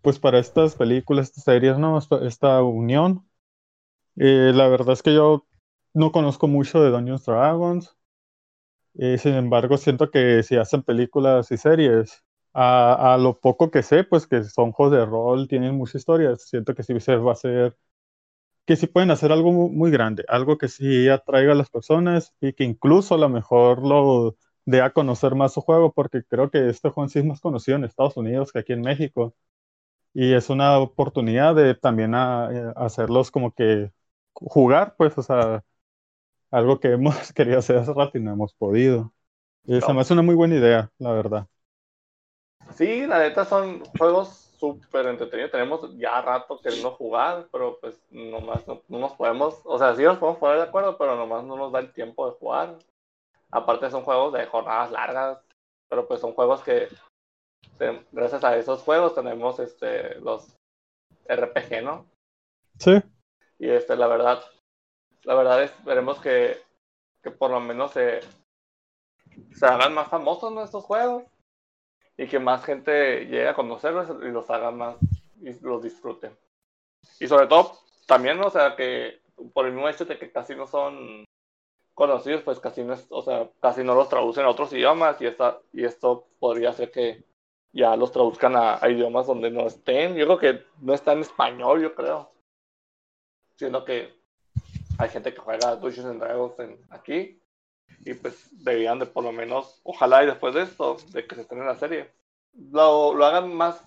[0.02, 1.98] pues para estas películas, estas series, ¿no?
[1.98, 3.26] Esta, unión.
[4.16, 5.46] Eh, la verdad es que yo
[5.94, 7.96] no conozco mucho de Dungeons Dragons.
[8.94, 14.04] Eh, sin embargo, siento que si hacen películas y series, a, lo poco que sé,
[14.04, 16.42] pues que son juegos de rol, tienen muchas historias.
[16.48, 17.76] Siento que sí se va a hacer,
[18.66, 22.52] que sí pueden hacer algo muy, grande, algo que sí atraiga a las personas y
[22.54, 24.36] que incluso a lo mejor lo,
[24.66, 27.76] de a conocer más su juego, porque creo que este juego sí es más conocido
[27.78, 29.34] en Estados Unidos que aquí en México.
[30.12, 33.92] Y es una oportunidad de también a, eh, hacerlos como que
[34.32, 35.64] jugar, pues, o sea,
[36.50, 39.12] algo que hemos querido hacer hace rato y no hemos podido.
[39.64, 41.46] Y me hace una muy buena idea, la verdad.
[42.74, 45.50] Sí, la neta son juegos súper entretenidos.
[45.50, 50.02] Tenemos ya rato queriendo jugar, pero pues nomás no, no, nos podemos, o sea, sí
[50.02, 52.78] nos podemos poner de acuerdo, pero nomás no nos da el tiempo de jugar.
[53.50, 55.38] Aparte son juegos de jornadas largas,
[55.88, 56.88] pero pues son juegos que
[58.12, 60.56] gracias a esos juegos tenemos este los
[61.28, 62.06] RPG, ¿no?
[62.78, 62.92] Sí.
[63.58, 64.42] Y este la verdad
[65.24, 66.58] la verdad esperemos que,
[67.22, 68.20] que por lo menos se,
[69.52, 71.24] se hagan más famosos nuestros juegos
[72.16, 74.96] y que más gente llegue a conocerlos y los hagan más
[75.40, 76.36] y los disfruten.
[77.18, 79.20] Y sobre todo también, o sea, que
[79.54, 81.24] por el mismo hecho de que casi no son
[81.94, 85.60] conocidos, pues casi no, o sea, casi no los traducen a otros idiomas y, esta,
[85.72, 87.24] y esto podría hacer que
[87.72, 90.14] ya los traduzcan a, idiomas donde no estén.
[90.14, 92.30] Yo creo que no está en español, yo creo.
[93.56, 94.12] Siendo que
[94.98, 97.40] hay gente que juega Dungeons and Dragons en, aquí
[98.04, 101.42] y pues deberían de por lo menos, ojalá y después de esto, de que se
[101.42, 102.10] estrene la serie,
[102.54, 103.84] lo, lo hagan más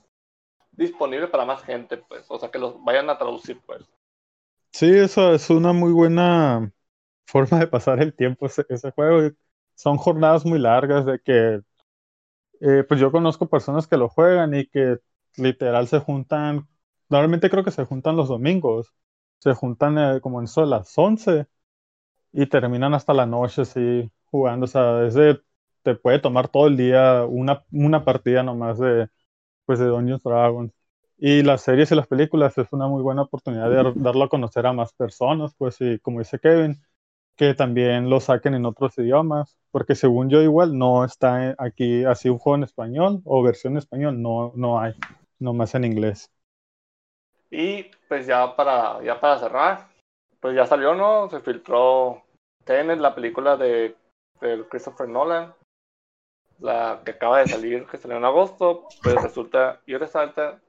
[0.72, 3.84] disponible para más gente, pues, o sea, que los vayan a traducir, pues.
[4.72, 6.72] Sí, eso es una muy buena
[7.26, 9.32] forma de pasar el tiempo ese juego.
[9.76, 11.62] Son jornadas muy largas de que,
[12.62, 14.98] eh, pues yo conozco personas que lo juegan y que
[15.38, 16.68] literal se juntan,
[17.10, 18.94] normalmente creo que se juntan los domingos,
[19.40, 21.48] se juntan eh, como en eso las 11
[22.34, 25.42] y terminan hasta la noche así jugando, o sea, es de
[25.84, 29.10] te puede tomar todo el día una, una partida nomás de,
[29.66, 30.74] pues, de Dungeons Dragons.
[31.18, 34.66] Y las series y las películas es una muy buena oportunidad de darlo a conocer
[34.68, 36.82] a más personas, pues, y como dice Kevin,
[37.36, 42.30] que también lo saquen en otros idiomas, porque según yo igual no está aquí así
[42.30, 44.94] un juego en español o versión en español, no, no hay,
[45.40, 46.32] nomás en inglés.
[47.50, 49.88] Y pues ya para, ya para cerrar,
[50.40, 51.30] pues ya salió, ¿no?
[51.30, 52.24] Se filtró
[52.66, 53.96] Tenet, la película de,
[54.42, 55.54] de Christopher Nolan,
[56.60, 60.60] la que acaba de salir, que salió en agosto, pues resulta y resalta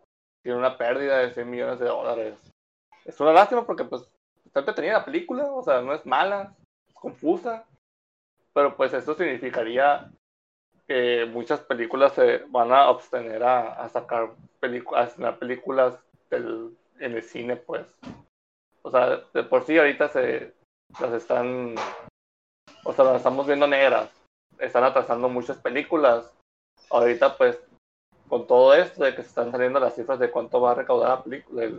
[0.42, 2.38] tiene una pérdida de 100 millones de dólares.
[3.06, 4.06] Es una lástima porque pues
[4.54, 6.54] está entretenida la película, o sea, no es mala,
[6.88, 7.66] es confusa,
[8.52, 10.12] pero pues esto significaría
[10.86, 14.30] que muchas películas se van a abstener a, sacar
[14.60, 15.98] a películas
[16.30, 17.98] del, en el cine, pues.
[18.82, 20.54] O sea, de por sí ahorita se
[21.00, 21.74] las están,
[22.84, 24.08] o sea, las estamos viendo negras,
[24.60, 26.32] están atrasando muchas películas.
[26.90, 27.58] Ahorita pues
[28.28, 31.24] con todo esto de que se están saliendo las cifras de cuánto va a recaudar
[31.26, 31.70] la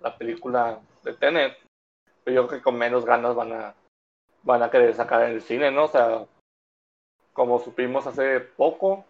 [0.00, 1.56] la película de Tenet,
[2.26, 3.74] yo creo que con menos ganas van a,
[4.42, 5.84] van a querer sacar en el cine, ¿no?
[5.84, 6.26] O sea,
[7.32, 9.04] como supimos hace poco,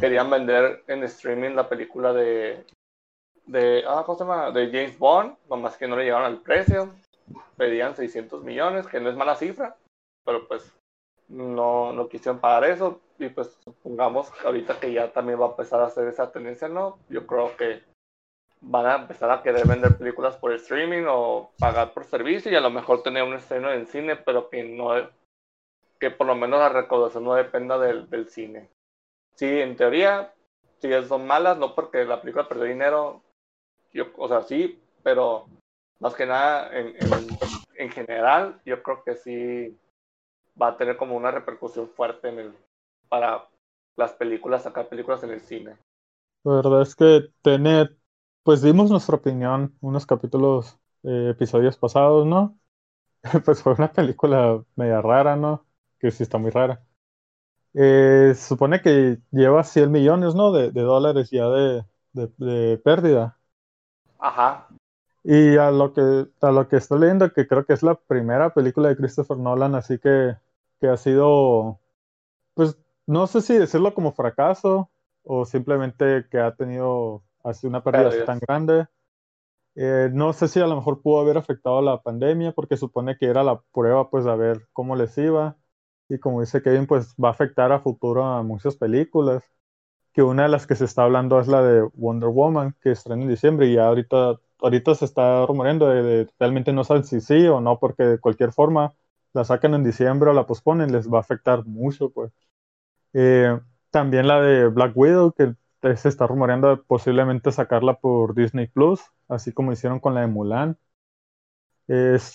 [0.00, 2.64] querían vender en streaming la película de,
[3.46, 4.50] de, ah, ¿cómo se llama?
[4.50, 6.94] De James Bond, nomás que no le llegaron al precio,
[7.56, 9.76] pedían 600 millones, que no es mala cifra,
[10.24, 10.72] pero pues
[11.28, 15.80] no, no quisieron pagar eso y pues supongamos ahorita que ya también va a empezar
[15.80, 16.98] a hacer esa tendencia, ¿no?
[17.08, 17.82] Yo creo que
[18.66, 22.60] van a empezar a querer vender películas por streaming o pagar por servicio y a
[22.60, 24.94] lo mejor tener un estreno en cine, pero que no
[26.00, 28.68] que por lo menos la recaudación no dependa del, del cine.
[29.34, 30.32] Sí, en teoría,
[30.80, 33.22] sí son malas, no porque la película perdió dinero,
[33.92, 35.46] yo, o sea, sí, pero
[36.00, 37.38] más que nada en, en,
[37.76, 39.78] en general, yo creo que sí
[40.60, 42.54] va a tener como una repercusión fuerte en el,
[43.08, 43.46] para
[43.96, 45.76] las películas, sacar películas en el cine.
[46.44, 47.96] La verdad es que Tenet,
[48.44, 52.58] pues dimos nuestra opinión unos capítulos, eh, episodios pasados, ¿no?
[53.44, 55.66] pues fue una película media rara, ¿no?
[55.98, 56.84] Que sí está muy rara.
[57.72, 60.52] Eh, se supone que lleva 100 millones, ¿no?
[60.52, 63.38] De, de dólares ya de, de, de, pérdida.
[64.18, 64.68] Ajá.
[65.24, 68.52] Y a lo que a lo que estoy leyendo, que creo que es la primera
[68.52, 70.36] película de Christopher Nolan, así que,
[70.80, 71.80] que ha sido,
[72.54, 74.90] pues no sé si decirlo como fracaso
[75.24, 78.86] o simplemente que ha tenido así una pérdida tan grande.
[79.76, 83.26] Eh, no sé si a lo mejor pudo haber afectado la pandemia porque supone que
[83.26, 85.56] era la prueba pues a ver cómo les iba.
[86.08, 89.44] Y como dice Kevin pues va a afectar a futuro a muchas películas.
[90.12, 93.22] Que una de las que se está hablando es la de Wonder Woman que estrena
[93.22, 97.60] en diciembre y ahorita ahorita se está rumoreando de, realmente no saben si sí o
[97.60, 98.94] no porque de cualquier forma
[99.34, 102.32] la sacan en diciembre o la posponen les va a afectar mucho pues.
[103.14, 103.58] Eh,
[103.90, 105.54] también la de Black Widow, que
[105.96, 110.26] se está rumoreando de posiblemente sacarla por Disney Plus, así como hicieron con la de
[110.28, 110.78] Mulan.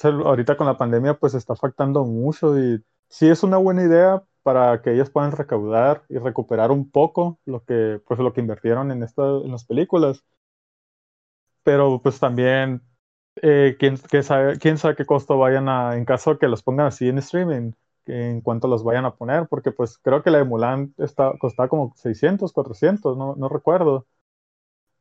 [0.04, 4.82] ahorita con la pandemia pues está afectando mucho y sí es una buena idea para
[4.82, 9.04] que ellos puedan recaudar y recuperar un poco lo que pues lo que invirtieron en
[9.04, 10.24] en las películas
[11.64, 12.82] pero pues también
[13.42, 17.10] eh, ¿quién, sabe, quién sabe qué costo vayan a en caso que los pongan así
[17.10, 17.72] en streaming
[18.10, 21.70] en cuanto los vayan a poner, porque pues creo que la de Mulan está, costaba
[21.70, 24.06] como 600, 400, no, no recuerdo.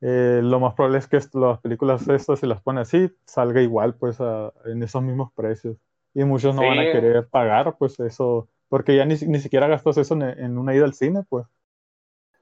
[0.00, 3.94] Eh, lo más probable es que las películas estas, si las pone así, salga igual,
[3.94, 5.76] pues, en esos mismos precios.
[6.14, 9.98] Y muchos no van a querer pagar, pues, eso, porque ya ni, ni siquiera gastas
[9.98, 11.46] eso en, una ida al cine, pues.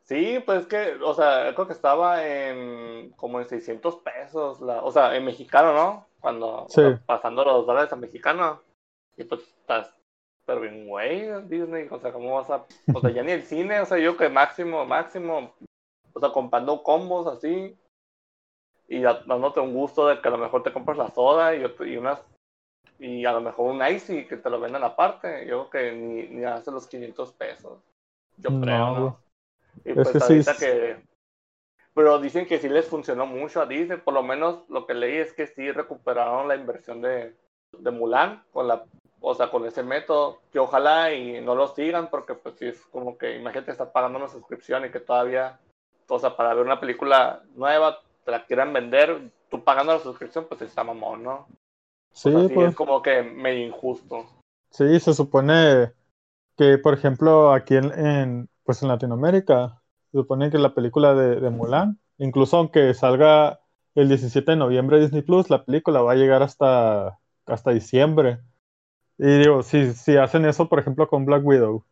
[0.05, 4.93] Sí, pues que, o sea, creo que estaba en como en 600 pesos, la, o
[4.93, 6.07] sea, en mexicano, ¿no?
[6.21, 6.67] Cuando
[7.07, 8.63] pasando los dólares a mexicano.
[9.17, 9.93] Y pues estás
[10.47, 12.65] pero bien, güey, Disney, o sea, ¿cómo vas a...?
[12.95, 15.55] O sea, ya ni el cine, o sea, yo que máximo, máximo,
[16.13, 17.77] o sea, comprando combos así,
[18.89, 21.97] y dándote un gusto de que a lo mejor te compras la soda y, y
[21.97, 22.23] unas...
[22.99, 26.29] Y a lo mejor un icy que te lo vendan aparte, yo creo que ni,
[26.29, 27.83] ni hace los 500 pesos,
[28.39, 29.21] yo creo, ¿no?
[29.85, 30.65] Y pues que ahorita sí.
[30.65, 30.97] que...
[31.93, 35.17] Pero dicen que sí les funcionó mucho a Disney, por lo menos lo que leí
[35.17, 37.35] es que sí recuperaron la inversión de,
[37.73, 38.87] de Mulan con la
[39.29, 42.81] o sea, con ese método, que ojalá y no lo sigan, porque pues si es
[42.93, 45.59] como que, imagínate, estar pagando una suscripción y que todavía,
[46.07, 50.47] o sea, para ver una película nueva, te la quieran vender, tú pagando la suscripción,
[50.49, 51.49] pues está mamón, ¿no?
[52.13, 52.69] Sí, pues.
[52.69, 54.27] es como que medio injusto.
[54.71, 55.91] Sí, se supone
[56.57, 61.51] que, por ejemplo, aquí en, pues en Latinoamérica, se supone que la película de, de
[61.51, 63.59] Mulan, incluso aunque salga
[63.97, 68.39] el 17 de noviembre Disney Plus, la película va a llegar hasta, hasta diciembre.
[69.19, 71.85] Y digo, si, si hacen eso, por ejemplo, con Black Widow,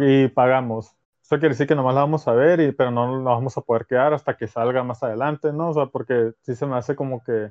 [0.00, 0.96] y pagamos.
[1.22, 3.62] Eso quiere decir que nomás la vamos a ver, y, pero no nos vamos a
[3.62, 5.70] poder quedar hasta que salga más adelante, ¿no?
[5.70, 7.50] O sea, porque sí se me hace como que...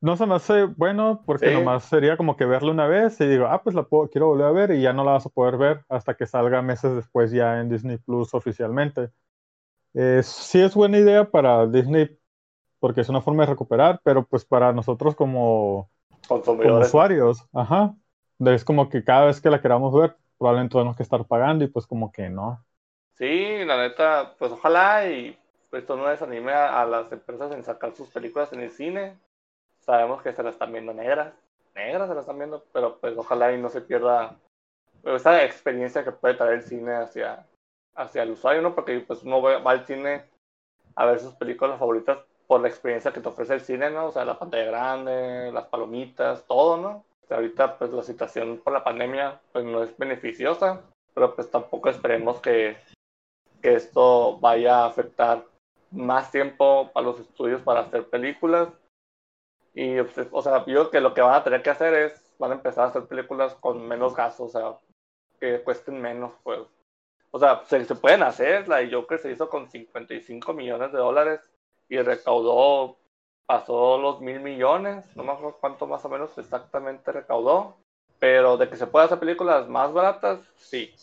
[0.00, 3.46] No se me hace bueno porque nomás sería como que verla una vez y digo,
[3.46, 5.56] ah, pues la puedo, quiero volver a ver y ya no la vas a poder
[5.56, 9.10] ver hasta que salga meses después ya en Disney Plus oficialmente.
[9.94, 12.18] Eh, sí es buena idea para Disney
[12.80, 15.90] porque es una forma de recuperar, pero pues para nosotros como,
[16.28, 17.94] como usuarios, ajá,
[18.38, 21.68] es como que cada vez que la queramos ver, probablemente tenemos que estar pagando y
[21.68, 22.64] pues como que no.
[23.14, 25.36] Sí, la neta, pues ojalá y
[25.70, 29.18] pues, esto no desanime a, las empresas en sacar sus películas en el cine.
[29.80, 31.34] Sabemos que se las están viendo negras,
[31.74, 34.36] negras se las están viendo, pero pues ojalá y no se pierda
[35.02, 37.46] pues, esa experiencia que puede traer el cine hacia,
[37.94, 38.74] hacia el usuario, ¿no?
[38.74, 40.24] Porque pues uno va al cine
[40.94, 42.18] a ver sus películas favoritas
[42.48, 44.06] por la experiencia que te ofrece el cine, ¿no?
[44.06, 47.04] O sea, la pantalla grande, las palomitas, todo, ¿no?
[47.30, 50.82] ahorita pues la situación por la pandemia pues no es beneficiosa,
[51.14, 52.78] pero pues tampoco esperemos que,
[53.60, 55.44] que esto vaya a afectar
[55.90, 58.68] más tiempo a los estudios para hacer películas.
[59.74, 62.52] Y, pues, o sea, yo que lo que van a tener que hacer es, van
[62.52, 64.78] a empezar a hacer películas con menos gastos, o sea,
[65.38, 66.60] que cuesten menos, pues.
[67.30, 70.98] O sea, se, se pueden hacer, la de Joker se hizo con 55 millones de
[70.98, 71.40] dólares
[71.88, 72.96] y recaudó
[73.48, 77.76] pasó los mil millones, no me acuerdo cuánto más o menos exactamente recaudó,
[78.18, 80.94] pero de que se puede hacer películas más baratas, sí.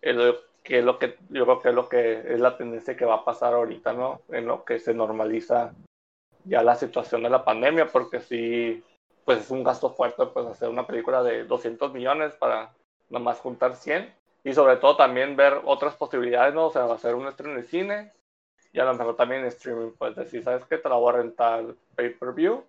[0.00, 0.16] Es
[0.64, 3.24] que lo que yo creo que es lo que es la tendencia que va a
[3.24, 4.20] pasar ahorita, ¿no?
[4.30, 5.74] En lo que se normaliza
[6.44, 8.82] ya la situación de la pandemia, porque sí,
[9.24, 12.72] pues es un gasto fuerte, pues hacer una película de 200 millones para
[13.10, 14.12] nada más juntar 100
[14.42, 16.66] y sobre todo también ver otras posibilidades, ¿no?
[16.66, 18.12] O sea, hacer un estreno de cine
[18.72, 20.78] y a lo mejor también streaming puedes decir, ¿sabes qué?
[20.78, 22.64] Te la voy a rentar pay-per-view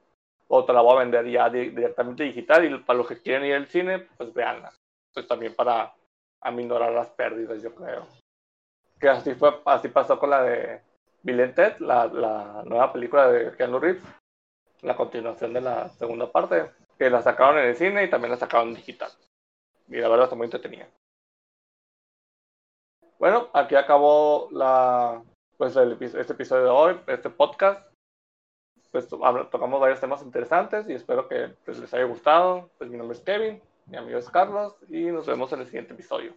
[0.50, 3.56] o te la voy a vender ya directamente digital y para los que quieren ir
[3.56, 4.74] al cine, pues veanla.
[5.14, 5.94] Pues también para
[6.42, 8.06] aminorar las pérdidas, yo creo.
[9.00, 10.82] Que así, fue, así pasó con la de
[11.22, 14.04] Bill Ted, la, la nueva película de Keanu Reeves,
[14.82, 18.38] la continuación de la segunda parte, que la sacaron en el cine y también la
[18.38, 19.10] sacaron digital.
[19.88, 20.88] Y la verdad está muy entretenida.
[23.18, 25.22] Bueno, aquí acabó la,
[25.58, 27.88] pues este episodio de hoy, este podcast.
[28.92, 32.70] Pues tocamos varios temas interesantes y espero que pues, les haya gustado.
[32.78, 35.94] Pues mi nombre es Kevin, mi amigo es Carlos y nos vemos en el siguiente
[35.94, 36.36] episodio.